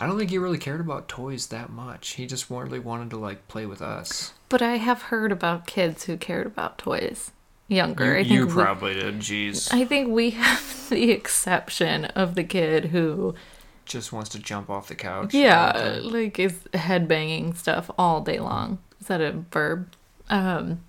I 0.00 0.06
don't 0.06 0.18
think 0.18 0.30
he 0.30 0.38
really 0.38 0.58
cared 0.58 0.80
about 0.80 1.06
toys 1.06 1.46
that 1.46 1.70
much. 1.70 2.14
He 2.14 2.26
just 2.26 2.50
really 2.50 2.80
wanted 2.80 3.10
to 3.10 3.18
like 3.18 3.46
play 3.46 3.66
with 3.66 3.80
us. 3.80 4.32
But 4.48 4.62
I 4.62 4.78
have 4.78 5.02
heard 5.02 5.30
about 5.30 5.68
kids 5.68 6.04
who 6.04 6.16
cared 6.16 6.46
about 6.48 6.76
toys 6.78 7.30
younger. 7.68 8.16
I 8.16 8.18
You, 8.18 8.24
think 8.24 8.30
you 8.34 8.46
we- 8.48 8.52
probably 8.52 8.94
did. 8.94 9.20
Jeez, 9.20 9.72
I 9.72 9.84
think 9.84 10.08
we 10.08 10.30
have 10.42 10.88
the 10.90 11.12
exception 11.12 12.06
of 12.06 12.34
the 12.34 12.42
kid 12.44 12.86
who, 12.86 13.36
just 13.84 14.12
wants 14.12 14.28
to 14.30 14.40
jump 14.40 14.68
off 14.68 14.88
the 14.88 14.96
couch. 14.96 15.32
yeah, 15.32 16.00
like 16.02 16.40
is 16.40 16.54
headbanging 16.74 17.56
stuff 17.56 17.88
all 17.96 18.20
day 18.20 18.40
long. 18.40 18.78
Is 19.00 19.06
that 19.06 19.20
a 19.20 19.30
verb? 19.52 19.92
Um, 20.28 20.80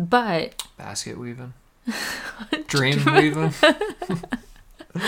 but 0.00 0.66
basket 0.78 1.18
weaving, 1.18 1.52
dream 2.66 3.04
weaving. 3.04 3.52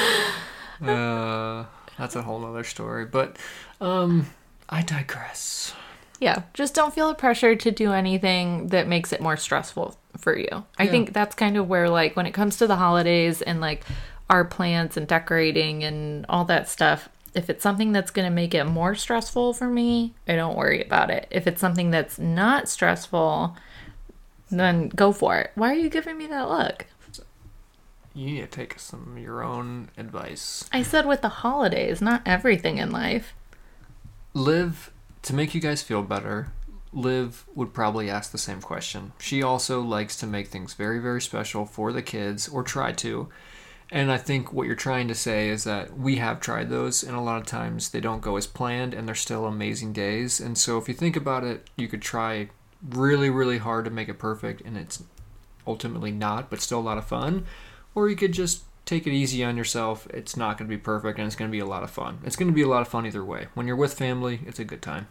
uh, 0.82 1.64
that's 1.98 2.16
a 2.16 2.22
whole 2.22 2.44
other 2.44 2.64
story. 2.64 3.04
But 3.04 3.36
um, 3.80 4.26
I 4.68 4.82
digress. 4.82 5.74
yeah, 6.20 6.42
just 6.54 6.74
don't 6.74 6.94
feel 6.94 7.08
the 7.08 7.14
pressure 7.14 7.54
to 7.56 7.70
do 7.70 7.92
anything 7.92 8.68
that 8.68 8.86
makes 8.88 9.12
it 9.12 9.20
more 9.20 9.36
stressful 9.36 9.96
for 10.18 10.36
you. 10.36 10.64
I 10.78 10.84
Yeah. 10.84 10.90
think 10.90 11.12
that's 11.12 11.34
kind 11.34 11.56
of 11.56 11.68
where, 11.68 11.88
like, 11.88 12.16
when 12.16 12.26
it 12.26 12.32
comes 12.32 12.56
to 12.58 12.66
the 12.66 12.76
holidays 12.76 13.42
and 13.42 13.60
like 13.60 13.84
our 14.30 14.44
plans 14.44 14.96
and 14.96 15.06
decorating 15.06 15.84
and 15.84 16.24
all 16.28 16.44
that 16.46 16.68
stuff, 16.68 17.08
if 17.34 17.48
it's 17.50 17.62
something 17.62 17.92
that's 17.92 18.10
going 18.10 18.26
to 18.28 18.34
make 18.34 18.54
it 18.54 18.64
more 18.64 18.94
stressful 18.94 19.54
for 19.54 19.66
me, 19.68 20.14
I 20.28 20.36
don't 20.36 20.56
worry 20.56 20.82
about 20.82 21.10
it. 21.10 21.26
If 21.30 21.46
it's 21.46 21.60
something 21.60 21.90
that's 21.90 22.18
not 22.18 22.68
stressful, 22.68 23.56
then 24.58 24.88
go 24.88 25.12
for 25.12 25.38
it. 25.38 25.52
Why 25.54 25.70
are 25.70 25.76
you 25.76 25.88
giving 25.88 26.18
me 26.18 26.26
that 26.28 26.48
look? 26.48 26.86
You 28.14 28.26
need 28.26 28.40
to 28.40 28.46
take 28.46 28.78
some 28.78 29.14
of 29.16 29.22
your 29.22 29.42
own 29.42 29.88
advice. 29.96 30.68
I 30.72 30.82
said 30.82 31.06
with 31.06 31.22
the 31.22 31.28
holidays, 31.28 32.02
not 32.02 32.22
everything 32.26 32.76
in 32.76 32.90
life. 32.90 33.34
Liv, 34.34 34.90
to 35.22 35.34
make 35.34 35.54
you 35.54 35.60
guys 35.60 35.82
feel 35.82 36.02
better, 36.02 36.52
Liv 36.92 37.46
would 37.54 37.72
probably 37.72 38.10
ask 38.10 38.30
the 38.30 38.38
same 38.38 38.60
question. 38.60 39.12
She 39.18 39.42
also 39.42 39.80
likes 39.80 40.14
to 40.16 40.26
make 40.26 40.48
things 40.48 40.74
very, 40.74 40.98
very 40.98 41.22
special 41.22 41.64
for 41.64 41.90
the 41.90 42.02
kids, 42.02 42.48
or 42.48 42.62
try 42.62 42.92
to. 42.92 43.28
And 43.90 44.12
I 44.12 44.18
think 44.18 44.52
what 44.52 44.66
you're 44.66 44.76
trying 44.76 45.08
to 45.08 45.14
say 45.14 45.48
is 45.48 45.64
that 45.64 45.98
we 45.98 46.16
have 46.16 46.40
tried 46.40 46.68
those, 46.68 47.02
and 47.02 47.16
a 47.16 47.20
lot 47.20 47.40
of 47.40 47.46
times 47.46 47.90
they 47.90 48.00
don't 48.00 48.20
go 48.20 48.36
as 48.36 48.46
planned, 48.46 48.92
and 48.92 49.08
they're 49.08 49.14
still 49.14 49.46
amazing 49.46 49.94
days. 49.94 50.38
And 50.38 50.56
so 50.58 50.76
if 50.76 50.86
you 50.86 50.94
think 50.94 51.16
about 51.16 51.44
it, 51.44 51.70
you 51.76 51.88
could 51.88 52.02
try 52.02 52.50
really, 52.88 53.30
really 53.30 53.58
hard 53.58 53.84
to 53.84 53.90
make 53.90 54.08
it 54.08 54.18
perfect, 54.18 54.60
and 54.62 54.76
it's 54.76 55.02
ultimately 55.66 56.10
not, 56.10 56.50
but 56.50 56.60
still 56.60 56.78
a 56.78 56.80
lot 56.80 56.98
of 56.98 57.06
fun. 57.06 57.46
Or 57.94 58.08
you 58.08 58.16
could 58.16 58.32
just 58.32 58.64
take 58.84 59.06
it 59.06 59.12
easy 59.12 59.44
on 59.44 59.56
yourself. 59.56 60.06
It's 60.10 60.36
not 60.36 60.58
going 60.58 60.68
to 60.68 60.76
be 60.76 60.80
perfect, 60.80 61.18
and 61.18 61.26
it's 61.26 61.36
going 61.36 61.50
to 61.50 61.52
be 61.52 61.60
a 61.60 61.66
lot 61.66 61.82
of 61.82 61.90
fun. 61.90 62.18
It's 62.24 62.36
going 62.36 62.48
to 62.48 62.54
be 62.54 62.62
a 62.62 62.68
lot 62.68 62.82
of 62.82 62.88
fun 62.88 63.06
either 63.06 63.24
way. 63.24 63.46
When 63.54 63.66
you're 63.66 63.76
with 63.76 63.94
family, 63.94 64.40
it's 64.46 64.58
a 64.58 64.64
good 64.64 64.82
time. 64.82 65.08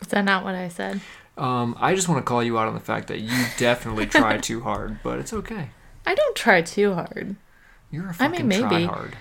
Is 0.00 0.08
that 0.08 0.24
not 0.24 0.44
what 0.44 0.54
I 0.54 0.68
said? 0.68 1.00
Um, 1.36 1.76
I 1.78 1.94
just 1.94 2.08
want 2.08 2.18
to 2.18 2.28
call 2.28 2.42
you 2.42 2.58
out 2.58 2.68
on 2.68 2.74
the 2.74 2.80
fact 2.80 3.08
that 3.08 3.20
you 3.20 3.44
definitely 3.58 4.06
try 4.06 4.38
too 4.38 4.60
hard, 4.60 4.98
but 5.02 5.18
it's 5.18 5.32
okay. 5.32 5.70
I 6.06 6.14
don't 6.14 6.36
try 6.36 6.62
too 6.62 6.94
hard. 6.94 7.36
You're 7.90 8.06
a 8.06 8.10
I 8.10 8.12
fucking 8.12 8.48
mean, 8.48 8.62
maybe. 8.62 8.86
try 8.86 8.94
hard. 8.94 9.16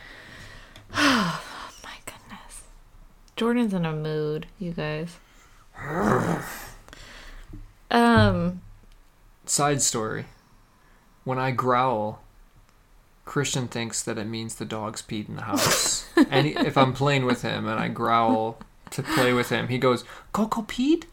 My 0.94 1.96
goodness. 2.06 2.64
Jordan's 3.36 3.74
in 3.74 3.86
a 3.86 3.94
mood, 3.94 4.48
you 4.60 4.72
guys. 4.72 5.18
um, 7.92 8.62
Side 9.46 9.82
story. 9.82 10.26
When 11.24 11.40
I 11.40 11.52
growl, 11.52 12.22
Christian 13.26 13.68
thinks 13.68 14.02
that 14.04 14.18
it 14.18 14.26
means 14.26 14.56
the 14.56 14.66
dog's 14.66 15.02
peed 15.02 15.28
in 15.28 15.36
the 15.36 15.44
house. 15.44 16.08
and 16.30 16.48
he, 16.48 16.54
if 16.54 16.78
I'm 16.78 16.94
playing 16.94 17.26
with 17.26 17.42
him 17.42 17.68
and 17.68 17.80
I 17.80 17.88
growl 17.90 18.60
to 18.92 19.04
play 19.04 19.34
with 19.34 19.50
him, 19.50 19.68
he 19.68 19.78
goes, 19.78 20.04
Coco 20.34 20.62
peed? 20.62 21.04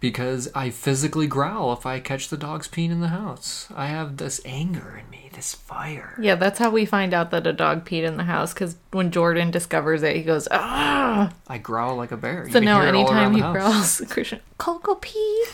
Because 0.00 0.48
I 0.54 0.70
physically 0.70 1.26
growl 1.26 1.72
if 1.72 1.84
I 1.84 1.98
catch 1.98 2.28
the 2.28 2.36
dog's 2.36 2.68
peeing 2.68 2.90
in 2.90 3.00
the 3.00 3.08
house. 3.08 3.66
I 3.74 3.86
have 3.86 4.18
this 4.18 4.40
anger 4.44 5.02
in 5.02 5.10
me, 5.10 5.28
this 5.32 5.54
fire. 5.54 6.16
yeah, 6.20 6.36
that's 6.36 6.60
how 6.60 6.70
we 6.70 6.84
find 6.84 7.12
out 7.12 7.32
that 7.32 7.46
a 7.48 7.52
dog 7.52 7.84
peed 7.84 8.04
in 8.04 8.16
the 8.16 8.24
house 8.24 8.54
because 8.54 8.76
when 8.92 9.10
Jordan 9.10 9.50
discovers 9.50 10.02
it, 10.04 10.14
he 10.14 10.22
goes, 10.22 10.46
ah. 10.52 11.32
I 11.48 11.58
growl 11.58 11.96
like 11.96 12.12
a 12.12 12.16
bear. 12.16 12.48
So 12.50 12.60
now, 12.60 12.80
hear 12.80 12.90
it 12.90 12.94
all 12.94 13.10
anytime 13.10 13.34
he 13.34 13.40
growls, 13.40 14.00
Christian, 14.08 14.40
Coco 14.58 14.94
pee. 14.94 15.44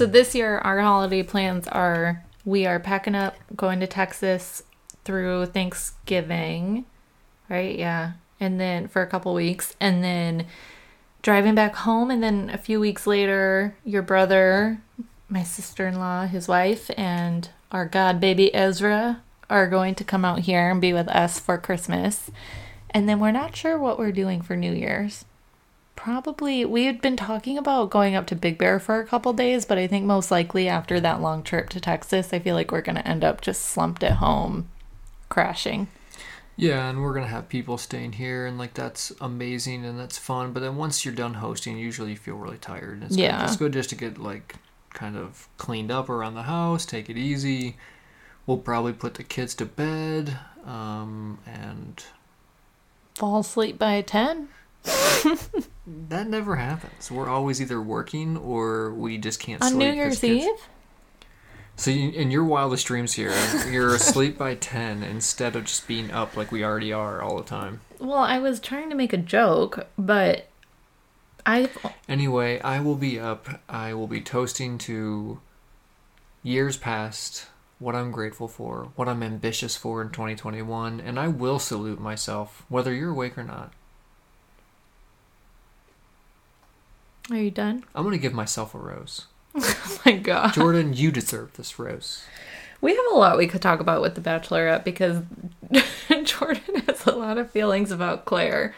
So 0.00 0.06
this 0.06 0.34
year, 0.34 0.56
our 0.56 0.80
holiday 0.80 1.22
plans 1.22 1.68
are 1.68 2.24
we 2.46 2.64
are 2.64 2.80
packing 2.80 3.14
up, 3.14 3.36
going 3.54 3.80
to 3.80 3.86
Texas 3.86 4.62
through 5.04 5.44
Thanksgiving, 5.44 6.86
right? 7.50 7.78
Yeah. 7.78 8.12
And 8.40 8.58
then 8.58 8.88
for 8.88 9.02
a 9.02 9.06
couple 9.06 9.34
weeks, 9.34 9.76
and 9.78 10.02
then 10.02 10.46
driving 11.20 11.54
back 11.54 11.74
home. 11.74 12.10
And 12.10 12.22
then 12.22 12.48
a 12.48 12.56
few 12.56 12.80
weeks 12.80 13.06
later, 13.06 13.76
your 13.84 14.00
brother, 14.00 14.80
my 15.28 15.42
sister 15.42 15.86
in 15.86 15.98
law, 15.98 16.24
his 16.24 16.48
wife, 16.48 16.90
and 16.96 17.50
our 17.70 17.84
god 17.84 18.20
baby 18.20 18.54
Ezra 18.54 19.20
are 19.50 19.68
going 19.68 19.94
to 19.96 20.02
come 20.02 20.24
out 20.24 20.38
here 20.38 20.70
and 20.70 20.80
be 20.80 20.94
with 20.94 21.08
us 21.08 21.38
for 21.38 21.58
Christmas. 21.58 22.30
And 22.88 23.06
then 23.06 23.20
we're 23.20 23.32
not 23.32 23.54
sure 23.54 23.78
what 23.78 23.98
we're 23.98 24.12
doing 24.12 24.40
for 24.40 24.56
New 24.56 24.72
Year's. 24.72 25.26
Probably, 26.02 26.64
we 26.64 26.86
had 26.86 27.02
been 27.02 27.18
talking 27.18 27.58
about 27.58 27.90
going 27.90 28.14
up 28.14 28.26
to 28.28 28.34
Big 28.34 28.56
Bear 28.56 28.80
for 28.80 29.00
a 29.00 29.06
couple 29.06 29.34
days, 29.34 29.66
but 29.66 29.76
I 29.76 29.86
think 29.86 30.06
most 30.06 30.30
likely 30.30 30.66
after 30.66 30.98
that 30.98 31.20
long 31.20 31.42
trip 31.42 31.68
to 31.70 31.80
Texas, 31.80 32.32
I 32.32 32.38
feel 32.38 32.54
like 32.54 32.72
we're 32.72 32.80
going 32.80 32.96
to 32.96 33.06
end 33.06 33.22
up 33.22 33.42
just 33.42 33.66
slumped 33.66 34.02
at 34.02 34.12
home, 34.12 34.70
crashing. 35.28 35.88
Yeah, 36.56 36.88
and 36.88 37.02
we're 37.02 37.12
gonna 37.14 37.26
have 37.26 37.48
people 37.48 37.76
staying 37.78 38.12
here, 38.12 38.44
and 38.46 38.58
like 38.58 38.74
that's 38.74 39.12
amazing 39.20 39.84
and 39.86 39.98
that's 39.98 40.18
fun. 40.18 40.52
But 40.52 40.60
then 40.60 40.76
once 40.76 41.04
you're 41.06 41.14
done 41.14 41.34
hosting, 41.34 41.78
usually 41.78 42.10
you 42.10 42.16
feel 42.18 42.34
really 42.36 42.58
tired. 42.58 42.94
And 42.94 43.04
it's 43.04 43.16
Yeah. 43.16 43.38
good. 43.38 43.44
it's 43.46 43.56
good 43.56 43.72
just 43.74 43.88
to 43.90 43.94
get 43.94 44.18
like 44.18 44.56
kind 44.92 45.16
of 45.16 45.48
cleaned 45.56 45.90
up 45.90 46.08
around 46.10 46.34
the 46.34 46.42
house, 46.42 46.84
take 46.84 47.08
it 47.08 47.16
easy. 47.16 47.76
We'll 48.46 48.58
probably 48.58 48.92
put 48.94 49.14
the 49.14 49.22
kids 49.22 49.54
to 49.56 49.64
bed, 49.66 50.38
um, 50.66 51.38
and 51.46 52.02
Fall 53.14 53.40
asleep 53.40 53.78
by 53.78 54.00
10? 54.02 54.48
that 54.84 56.28
never 56.28 56.56
happens. 56.56 57.10
We're 57.10 57.28
always 57.28 57.60
either 57.60 57.80
working 57.80 58.36
or 58.36 58.92
we 58.94 59.18
just 59.18 59.40
can't 59.40 59.62
sleep. 59.62 59.72
On 59.74 59.80
sleep. 59.80 59.88
New 59.88 59.94
Year's 59.94 60.24
Eve? 60.24 60.68
So 61.76 61.90
you, 61.90 62.10
in 62.10 62.30
your 62.30 62.44
wildest 62.44 62.86
dreams 62.86 63.14
here, 63.14 63.34
you're 63.70 63.94
asleep 63.94 64.36
by 64.36 64.54
ten 64.54 65.02
instead 65.02 65.56
of 65.56 65.64
just 65.64 65.88
being 65.88 66.10
up 66.10 66.36
like 66.36 66.52
we 66.52 66.62
already 66.62 66.92
are 66.92 67.22
all 67.22 67.38
the 67.38 67.44
time. 67.44 67.80
Well, 67.98 68.18
I 68.18 68.38
was 68.38 68.60
trying 68.60 68.90
to 68.90 68.96
make 68.96 69.12
a 69.12 69.18
joke, 69.18 69.86
but 69.96 70.48
I 71.46 71.70
Anyway, 72.08 72.60
I 72.60 72.80
will 72.80 72.96
be 72.96 73.18
up. 73.18 73.62
I 73.68 73.94
will 73.94 74.06
be 74.06 74.20
toasting 74.20 74.78
to 74.78 75.40
years 76.42 76.76
past, 76.76 77.46
what 77.78 77.94
I'm 77.94 78.10
grateful 78.10 78.48
for, 78.48 78.90
what 78.96 79.08
I'm 79.08 79.22
ambitious 79.22 79.76
for 79.76 80.02
in 80.02 80.10
2021, 80.10 81.00
and 81.00 81.18
I 81.18 81.28
will 81.28 81.58
salute 81.58 82.00
myself, 82.00 82.64
whether 82.68 82.92
you're 82.92 83.10
awake 83.10 83.38
or 83.38 83.44
not. 83.44 83.72
Are 87.30 87.36
you 87.36 87.50
done? 87.50 87.84
I'm 87.94 88.02
going 88.04 88.12
to 88.16 88.18
give 88.22 88.32
myself 88.34 88.74
a 88.74 88.78
rose. 88.78 89.26
Oh 89.54 90.00
my 90.06 90.12
god. 90.12 90.54
Jordan, 90.54 90.94
you 90.94 91.10
deserve 91.10 91.52
this 91.54 91.78
rose. 91.78 92.22
We 92.80 92.94
have 92.96 93.04
a 93.12 93.16
lot 93.16 93.36
we 93.36 93.46
could 93.46 93.60
talk 93.60 93.80
about 93.80 94.00
with 94.00 94.14
The 94.14 94.20
Bachelorette 94.20 94.84
because 94.84 95.22
Jordan 96.24 96.76
has 96.86 97.06
a 97.06 97.12
lot 97.14 97.36
of 97.36 97.50
feelings 97.50 97.90
about 97.90 98.24
Clare. 98.24 98.74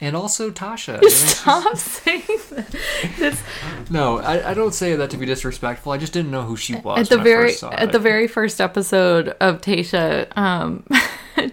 And 0.00 0.14
also 0.14 0.50
Tasha. 0.50 0.96
You 1.02 1.08
know, 1.08 1.08
she's- 1.08 1.38
Stop 1.40 1.76
saying 1.78 2.22
that. 2.50 2.76
This 3.18 3.42
No, 3.90 4.18
I, 4.18 4.50
I 4.50 4.54
don't 4.54 4.74
say 4.74 4.94
that 4.94 5.10
to 5.10 5.16
be 5.16 5.24
disrespectful. 5.26 5.90
I 5.92 5.96
just 5.98 6.12
didn't 6.12 6.30
know 6.30 6.42
who 6.42 6.56
she 6.56 6.74
was 6.76 7.00
at 7.00 7.08
the 7.08 7.22
very 7.22 7.44
I 7.44 7.48
first 7.48 7.60
saw 7.60 7.70
at 7.72 7.92
the 7.92 7.98
very 7.98 8.28
first 8.28 8.60
episode 8.60 9.28
of 9.40 9.60
Tasha, 9.62 10.36
um, 10.36 10.84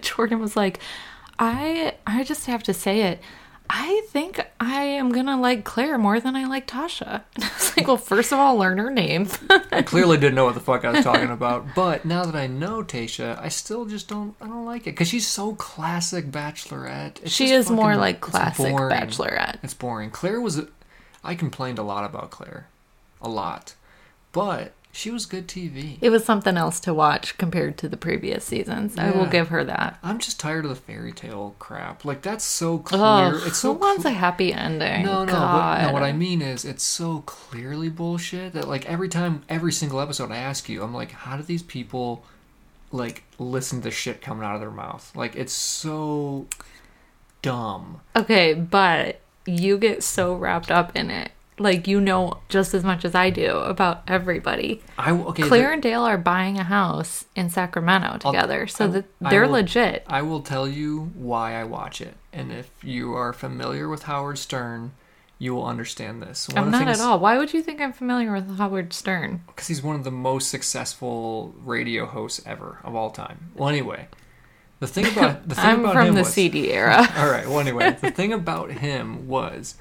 Jordan 0.02 0.40
was 0.40 0.56
like, 0.56 0.78
"I 1.38 1.94
I 2.06 2.22
just 2.24 2.44
have 2.46 2.62
to 2.64 2.74
say 2.74 3.00
it. 3.02 3.20
I 3.70 4.02
think 4.08 4.40
I 4.60 4.82
am 4.82 5.10
gonna 5.10 5.40
like 5.40 5.64
Clare 5.64 5.96
more 5.98 6.20
than 6.20 6.36
I 6.36 6.44
like 6.44 6.66
Tasha." 6.66 7.22
And 7.34 7.44
I 7.44 7.50
was 7.54 7.76
like, 7.76 7.86
"Well, 7.86 7.96
first 7.96 8.32
of 8.32 8.38
all, 8.38 8.56
learn 8.56 8.78
her 8.78 8.90
name." 8.90 9.28
I 9.72 9.82
clearly 9.86 10.16
didn't 10.18 10.34
know 10.34 10.44
what 10.44 10.54
the 10.54 10.60
fuck 10.60 10.84
I 10.84 10.90
was 10.90 11.04
talking 11.04 11.30
about, 11.30 11.74
but 11.74 12.04
now 12.04 12.24
that 12.24 12.36
I 12.36 12.46
know 12.46 12.82
Tasha, 12.82 13.40
I 13.40 13.48
still 13.48 13.84
just 13.86 14.08
don't. 14.08 14.34
I 14.40 14.46
don't 14.46 14.66
like 14.66 14.82
it 14.82 14.92
because 14.92 15.08
she's 15.08 15.26
so 15.26 15.54
classic 15.54 16.30
Bachelorette. 16.30 17.22
It's 17.22 17.32
she 17.32 17.50
is 17.50 17.70
more 17.70 17.96
like 17.96 18.20
classic 18.20 18.70
boring. 18.70 18.96
Bachelorette. 18.96 19.58
It's 19.62 19.74
boring. 19.74 20.10
Clare 20.10 20.40
was. 20.40 20.60
I 21.22 21.34
complained 21.34 21.78
a 21.78 21.82
lot 21.82 22.04
about 22.04 22.30
Clare, 22.30 22.68
a 23.22 23.28
lot, 23.30 23.74
but 24.32 24.72
she 24.94 25.10
was 25.10 25.26
good 25.26 25.48
TV. 25.48 25.98
It 26.00 26.10
was 26.10 26.24
something 26.24 26.56
else 26.56 26.78
to 26.80 26.94
watch 26.94 27.36
compared 27.36 27.76
to 27.78 27.88
the 27.88 27.96
previous 27.96 28.44
seasons. 28.44 28.96
I 28.96 29.10
will 29.10 29.26
give 29.26 29.48
her 29.48 29.64
that. 29.64 29.98
I'm 30.02 30.18
just 30.18 30.38
tired 30.38 30.64
of 30.64 30.68
the 30.68 30.76
fairy 30.76 31.12
tale 31.12 31.56
crap. 31.58 32.04
Like 32.04 32.22
that's 32.22 32.44
so 32.44 32.78
clear. 32.78 33.00
Oh, 33.02 33.42
it's 33.44 33.58
so 33.58 33.74
who 33.74 33.80
wants 33.80 34.04
cl- 34.04 34.14
a 34.14 34.18
happy 34.18 34.52
ending? 34.52 35.04
No, 35.04 35.24
no, 35.24 35.32
what, 35.32 35.82
no. 35.82 35.92
What 35.92 36.02
I 36.02 36.12
mean 36.12 36.40
is, 36.40 36.64
it's 36.64 36.84
so 36.84 37.22
clearly 37.26 37.88
bullshit 37.88 38.52
that 38.52 38.68
like 38.68 38.86
every 38.86 39.08
time, 39.08 39.42
every 39.48 39.72
single 39.72 40.00
episode, 40.00 40.30
I 40.30 40.36
ask 40.36 40.68
you, 40.68 40.82
I'm 40.82 40.94
like, 40.94 41.10
how 41.10 41.36
do 41.36 41.42
these 41.42 41.62
people 41.62 42.24
like 42.92 43.24
listen 43.38 43.82
to 43.82 43.90
shit 43.90 44.22
coming 44.22 44.44
out 44.44 44.54
of 44.54 44.60
their 44.60 44.70
mouth? 44.70 45.10
Like 45.16 45.34
it's 45.34 45.52
so 45.52 46.46
dumb. 47.42 48.00
Okay, 48.14 48.54
but 48.54 49.20
you 49.44 49.76
get 49.76 50.02
so 50.02 50.34
wrapped 50.34 50.70
up 50.70 50.94
in 50.96 51.10
it. 51.10 51.32
Like 51.58 51.86
you 51.86 52.00
know 52.00 52.38
just 52.48 52.74
as 52.74 52.82
much 52.82 53.04
as 53.04 53.14
I 53.14 53.30
do 53.30 53.50
about 53.58 54.02
everybody. 54.08 54.82
I 54.98 55.12
okay. 55.12 55.44
Clare 55.44 55.72
and 55.72 55.80
Dale 55.82 56.02
are 56.02 56.18
buying 56.18 56.58
a 56.58 56.64
house 56.64 57.26
in 57.36 57.48
Sacramento 57.48 58.18
together, 58.18 58.66
so 58.66 58.86
I- 58.86 58.88
that 58.88 59.04
they're 59.20 59.42
will- 59.44 59.52
legit. 59.52 60.04
I 60.08 60.22
will 60.22 60.40
tell 60.40 60.66
you 60.66 61.12
why 61.14 61.54
I 61.54 61.62
watch 61.64 62.00
it, 62.00 62.16
and 62.32 62.50
if 62.50 62.70
you 62.82 63.14
are 63.14 63.32
familiar 63.32 63.88
with 63.88 64.02
Howard 64.04 64.38
Stern, 64.38 64.92
you 65.38 65.54
will 65.54 65.64
understand 65.66 66.20
this. 66.22 66.48
One 66.48 66.58
I'm 66.58 66.64
of 66.64 66.72
not 66.72 66.84
things- 66.86 67.00
at 67.00 67.04
all. 67.06 67.20
Why 67.20 67.38
would 67.38 67.52
you 67.54 67.62
think 67.62 67.80
I'm 67.80 67.92
familiar 67.92 68.32
with 68.32 68.56
Howard 68.58 68.92
Stern? 68.92 69.42
because 69.46 69.68
he's 69.68 69.82
one 69.82 69.94
of 69.94 70.02
the 70.02 70.10
most 70.10 70.50
successful 70.50 71.54
radio 71.64 72.06
hosts 72.06 72.42
ever 72.44 72.80
of 72.82 72.96
all 72.96 73.10
time. 73.10 73.50
Well, 73.54 73.68
anyway, 73.68 74.08
the 74.80 74.88
thing 74.88 75.06
about 75.06 75.48
the 75.48 75.54
thing 75.54 75.64
I'm 75.64 75.80
about 75.80 75.94
from 75.94 76.14
the 76.14 76.22
was, 76.22 76.32
CD 76.32 76.72
era. 76.72 77.06
All 77.16 77.30
right. 77.30 77.46
Well, 77.46 77.60
anyway, 77.60 77.96
the 78.00 78.10
thing 78.20 78.32
about 78.32 78.72
him 78.72 79.28
was 79.28 79.76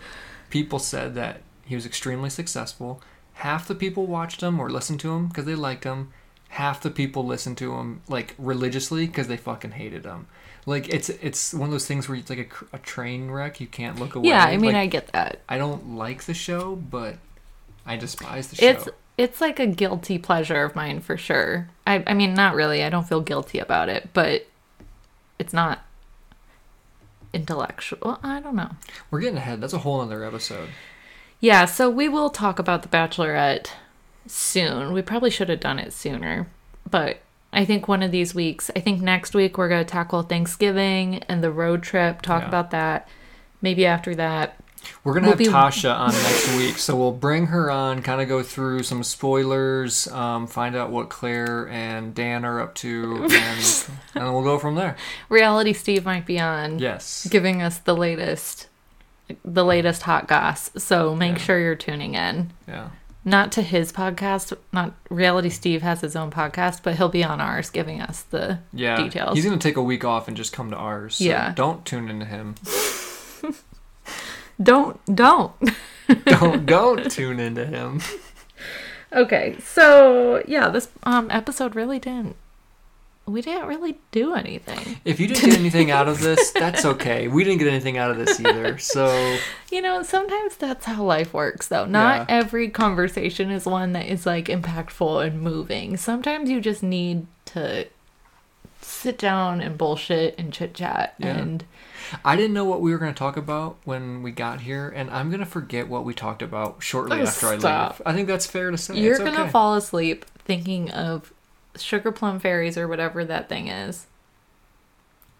people 0.51 0.77
said 0.77 1.15
that 1.15 1.41
he 1.65 1.75
was 1.75 1.85
extremely 1.85 2.29
successful. 2.29 3.01
Half 3.33 3.67
the 3.67 3.75
people 3.75 4.05
watched 4.05 4.41
him 4.41 4.59
or 4.59 4.69
listened 4.69 4.99
to 5.01 5.13
him 5.13 5.27
because 5.27 5.45
they 5.45 5.55
liked 5.55 5.83
him. 5.83 6.11
half 6.49 6.81
the 6.81 6.91
people 6.91 7.25
listened 7.25 7.57
to 7.57 7.73
him 7.73 8.01
like 8.07 8.35
religiously 8.37 9.07
because 9.07 9.27
they 9.27 9.37
fucking 9.37 9.71
hated 9.71 10.05
him. 10.05 10.27
Like 10.65 10.87
it's 10.89 11.09
it's 11.09 11.53
one 11.53 11.67
of 11.67 11.71
those 11.71 11.87
things 11.87 12.07
where 12.07 12.17
it's 12.17 12.29
like 12.29 12.65
a, 12.71 12.75
a 12.75 12.79
train 12.79 13.31
wreck. 13.31 13.59
You 13.59 13.67
can't 13.67 13.97
look 13.99 14.15
away. 14.15 14.29
Yeah, 14.29 14.43
I 14.45 14.57
mean, 14.57 14.73
Like, 14.73 14.81
I 14.81 14.85
get 14.87 15.07
that. 15.13 15.41
I 15.49 15.57
don't 15.57 15.95
like 15.95 16.23
the 16.25 16.33
show, 16.33 16.75
but 16.75 17.17
I 17.85 17.97
despise 17.97 18.49
the 18.49 18.55
show. 18.57 18.65
It's 18.67 18.87
it's 19.17 19.41
like 19.41 19.59
a 19.59 19.67
guilty 19.67 20.17
pleasure 20.19 20.63
of 20.63 20.75
mine 20.75 20.99
for 21.01 21.17
sure. 21.17 21.69
I 21.87 22.03
I 22.07 22.13
mean, 22.13 22.33
not 22.35 22.55
really. 22.55 22.83
I 22.83 22.89
don't 22.89 23.07
feel 23.07 23.21
guilty 23.21 23.59
about 23.59 23.89
it, 23.89 24.09
but 24.13 24.47
it's 25.39 25.53
not 25.53 25.83
intellectual. 27.33 28.19
I 28.23 28.39
don't 28.39 28.55
know. 28.55 28.71
We're 29.09 29.21
getting 29.21 29.37
ahead. 29.37 29.61
That's 29.61 29.73
a 29.73 29.79
whole 29.79 30.01
other 30.01 30.23
episode. 30.23 30.69
Yeah, 31.43 31.65
so 31.65 31.89
we 31.89 32.07
will 32.07 32.29
talk 32.29 32.57
about 32.57 32.83
the 32.83 32.87
Bachelorette 32.87 33.67
soon. 34.25 34.93
We 34.93 35.01
probably 35.01 35.29
should 35.29 35.49
have 35.49 35.59
done 35.59 35.77
it 35.77 35.91
sooner, 35.91 36.47
but 36.89 37.17
I 37.51 37.65
think 37.65 37.85
one 37.89 38.01
of 38.01 38.11
these 38.11 38.33
weeks. 38.33 38.71
I 38.77 38.79
think 38.79 39.01
next 39.01 39.33
week 39.35 39.57
we're 39.57 39.67
gonna 39.67 39.83
tackle 39.83 40.21
Thanksgiving 40.21 41.17
and 41.27 41.43
the 41.43 41.51
road 41.51 41.83
trip. 41.83 42.21
Talk 42.21 42.43
Yeah. 42.43 42.47
about 42.47 42.71
that. 42.71 43.09
Maybe 43.61 43.85
after 43.85 44.15
that. 44.15 44.55
We're 45.03 45.15
gonna 45.15 45.27
We'll 45.27 45.31
have 45.31 45.37
be- 45.39 45.45
Tasha 45.47 45.93
on 45.93 46.11
next 46.13 46.55
week, 46.55 46.77
so 46.77 46.95
we'll 46.95 47.11
bring 47.11 47.47
her 47.47 47.69
on, 47.69 48.01
kind 48.01 48.21
of 48.21 48.29
go 48.29 48.41
through 48.41 48.83
some 48.83 49.03
spoilers, 49.03 50.07
um, 50.13 50.47
find 50.47 50.77
out 50.77 50.91
what 50.91 51.09
Clare 51.09 51.67
and 51.67 52.15
Dan 52.15 52.45
are 52.45 52.61
up 52.61 52.73
to, 52.75 53.27
and, 53.29 53.85
and 54.15 54.33
we'll 54.33 54.43
go 54.43 54.57
from 54.57 54.75
there. 54.75 54.95
Reality 55.27 55.73
Steve 55.73 56.05
might 56.05 56.25
be 56.25 56.39
on. 56.39 56.79
Yes. 56.79 57.27
giving 57.29 57.61
us 57.61 57.79
the 57.79 57.95
latest 57.95 58.67
the 59.43 59.63
latest 59.65 60.03
hot 60.03 60.27
goss 60.27 60.69
so 60.77 61.15
make 61.15 61.33
Yeah. 61.37 61.43
sure 61.43 61.59
you're 61.59 61.75
tuning 61.75 62.15
in 62.15 62.51
Yeah. 62.67 62.89
not 63.25 63.51
to 63.53 63.61
his 63.61 63.91
podcast 63.91 64.55
not 64.71 64.93
reality 65.09 65.49
steve 65.49 65.81
has 65.81 66.01
his 66.01 66.15
own 66.15 66.31
podcast 66.31 66.81
but 66.83 66.95
he'll 66.95 67.09
be 67.09 67.23
on 67.23 67.39
ours 67.41 67.69
giving 67.69 68.01
us 68.01 68.21
the 68.23 68.59
Yeah. 68.73 68.97
details 68.97 69.35
He's 69.35 69.45
gonna 69.45 69.57
take 69.57 69.77
a 69.77 69.83
week 69.83 70.03
off 70.05 70.27
and 70.27 70.35
just 70.37 70.53
come 70.53 70.69
to 70.71 70.77
ours. 70.77 71.15
so 71.15 71.23
Yeah. 71.23 71.53
Don't 71.55 71.85
tune 71.85 72.09
into 72.09 72.25
him. 72.25 72.55
don't 74.61 74.99
don't 75.15 75.51
Don't 76.25 76.65
don't 76.65 77.09
tune 77.11 77.39
into 77.39 77.65
him. 77.65 78.01
okay 79.13 79.55
so 79.63 80.43
yeah 80.47 80.69
this 80.69 80.89
um 81.03 81.27
episode 81.31 81.75
really 81.75 81.99
didn't 81.99 82.35
we 83.25 83.41
didn't 83.41 83.67
really 83.67 83.97
do 84.11 84.33
anything 84.33 84.99
If 85.05 85.19
you 85.19 85.27
didn't 85.27 85.45
get 85.51 85.59
anything 85.59 85.91
out 85.91 86.07
of 86.09 86.19
this, 86.19 86.51
that's 86.51 86.83
okay. 86.83 87.27
We 87.29 87.43
didn't 87.45 87.59
get 87.59 87.69
anything 87.69 87.97
out 87.97 88.11
of 88.11 88.17
this 88.17 88.39
either. 88.39 88.77
So 88.77 89.37
you 89.71 89.81
know 89.81 90.03
sometimes 90.03 90.55
that's 90.57 90.85
how 90.85 91.03
life 91.03 91.33
works 91.33 91.67
though 91.69 91.85
not 91.85 92.27
Yeah. 92.29 92.37
every 92.39 92.69
conversation 92.69 93.49
is 93.49 93.65
one 93.65 93.93
that 93.93 94.07
is 94.07 94.25
like 94.25 94.45
impactful 94.47 95.25
and 95.25 95.41
moving 95.41 95.95
sometimes 95.97 96.49
you 96.49 96.59
just 96.61 96.83
need 96.83 97.25
to 97.45 97.87
sit 98.81 99.17
down 99.17 99.61
and 99.61 99.77
bullshit 99.77 100.35
and 100.37 100.51
chit 100.51 100.73
chat 100.73 101.15
Yeah. 101.17 101.37
and 101.37 101.63
I 102.25 102.35
didn't 102.35 102.53
know 102.53 102.65
what 102.65 102.81
we 102.81 102.91
were 102.91 102.97
going 102.97 103.13
to 103.13 103.17
talk 103.17 103.37
about 103.37 103.77
when 103.85 104.21
we 104.21 104.31
got 104.31 104.61
here, 104.61 104.89
and 104.89 105.09
I'm 105.09 105.29
going 105.29 105.39
to 105.39 105.45
forget 105.47 105.87
what 105.87 106.03
we 106.03 106.13
talked 106.13 106.41
about 106.41 106.83
shortly 106.83 107.19
Oh, 107.21 107.23
after 107.23 107.47
I 107.47 107.57
stop. 107.57 107.99
leave. 107.99 108.01
I 108.07 108.13
think 108.13 108.27
that's 108.27 108.45
fair 108.45 108.69
to 108.69 108.77
say. 108.77 108.99
you're 108.99 109.17
gonna 109.17 109.43
okay. 109.43 109.49
fall 109.49 109.75
asleep 109.75 110.25
thinking 110.39 110.91
of 110.91 111.33
sugar 111.77 112.11
plum 112.11 112.39
fairies 112.39 112.77
or 112.77 112.87
whatever 112.87 113.25
that 113.25 113.49
thing 113.49 113.67
is 113.67 114.05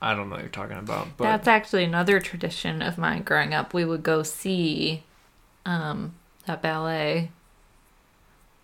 I 0.01 0.13
don't 0.15 0.27
know 0.29 0.35
what 0.35 0.41
you're 0.41 0.49
talking 0.51 0.77
about, 0.77 1.15
but 1.15 1.23
that's 1.23 1.47
actually 1.47 1.85
another 1.85 2.19
tradition 2.19 2.81
of 2.81 2.97
mine 2.97 3.23
growing 3.23 3.53
up 3.53 3.73
we 3.73 3.85
would 3.85 4.03
go 4.03 4.21
see 4.23 5.03
um 5.65 6.13
that 6.45 6.61
ballet 6.61 7.31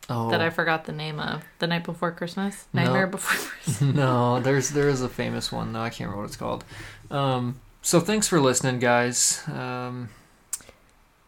oh, 0.10 0.30
that 0.32 0.42
i 0.42 0.50
forgot 0.50 0.84
the 0.84 0.92
name 0.92 1.18
of 1.18 1.46
the 1.60 1.68
night 1.68 1.86
before 1.86 2.12
christmas 2.12 2.66
No. 2.74 2.84
nightmare 2.84 3.08
before 3.08 3.38
christmas 3.64 3.96
no, 3.96 4.42
there's 4.42 4.72
there 4.72 4.90
is 4.90 5.02
a 5.02 5.08
famous 5.10 5.50
one 5.52 5.72
though. 5.72 5.80
I 5.82 5.90
can't 5.90 6.10
remember 6.10 6.24
what 6.24 6.28
it's 6.28 6.36
called. 6.36 6.66
Um, 7.10 7.62
so 7.82 8.02
thanks 8.02 8.28
for 8.28 8.42
listening, 8.42 8.80
guys. 8.80 9.42
Um, 9.48 10.10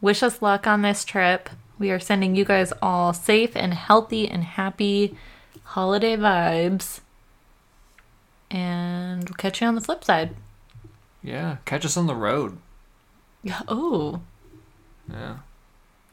wish 0.01 0.21
us 0.21 0.41
luck 0.41 0.67
on 0.67 0.81
this 0.81 1.05
trip 1.05 1.49
we 1.79 1.89
are 1.89 1.99
sending 1.99 2.35
you 2.35 2.43
guys 2.45 2.73
all 2.81 3.13
safe 3.13 3.55
and 3.55 3.73
healthy 3.73 4.27
and 4.29 4.43
happy 4.43 5.17
holiday 5.71 6.15
vibes. 6.17 6.99
And 8.49 9.23
we'll 9.29 9.35
catch 9.37 9.61
you 9.61 9.67
on 9.67 9.75
the 9.75 9.81
flip 9.81 10.03
side. 10.03 10.35
Yeah, 11.23 11.57
catch 11.65 11.85
us 11.85 11.95
on 11.97 12.07
the 12.07 12.15
road. 12.15 12.57
yeah 13.43 13.61
oh. 13.67 14.21
Yeah, 15.09 15.37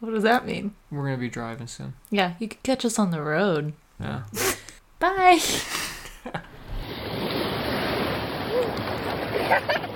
what 0.00 0.10
does 0.12 0.22
that 0.22 0.46
mean? 0.46 0.74
We're 0.90 1.04
gonna 1.04 1.16
be 1.18 1.28
driving 1.28 1.66
soon. 1.66 1.94
yeah 2.10 2.34
you 2.38 2.48
could 2.48 2.62
catch 2.62 2.84
us 2.84 2.98
on 2.98 3.10
the 3.10 3.22
road. 3.22 3.72
Yeah. 4.00 4.22
bye 5.00 5.40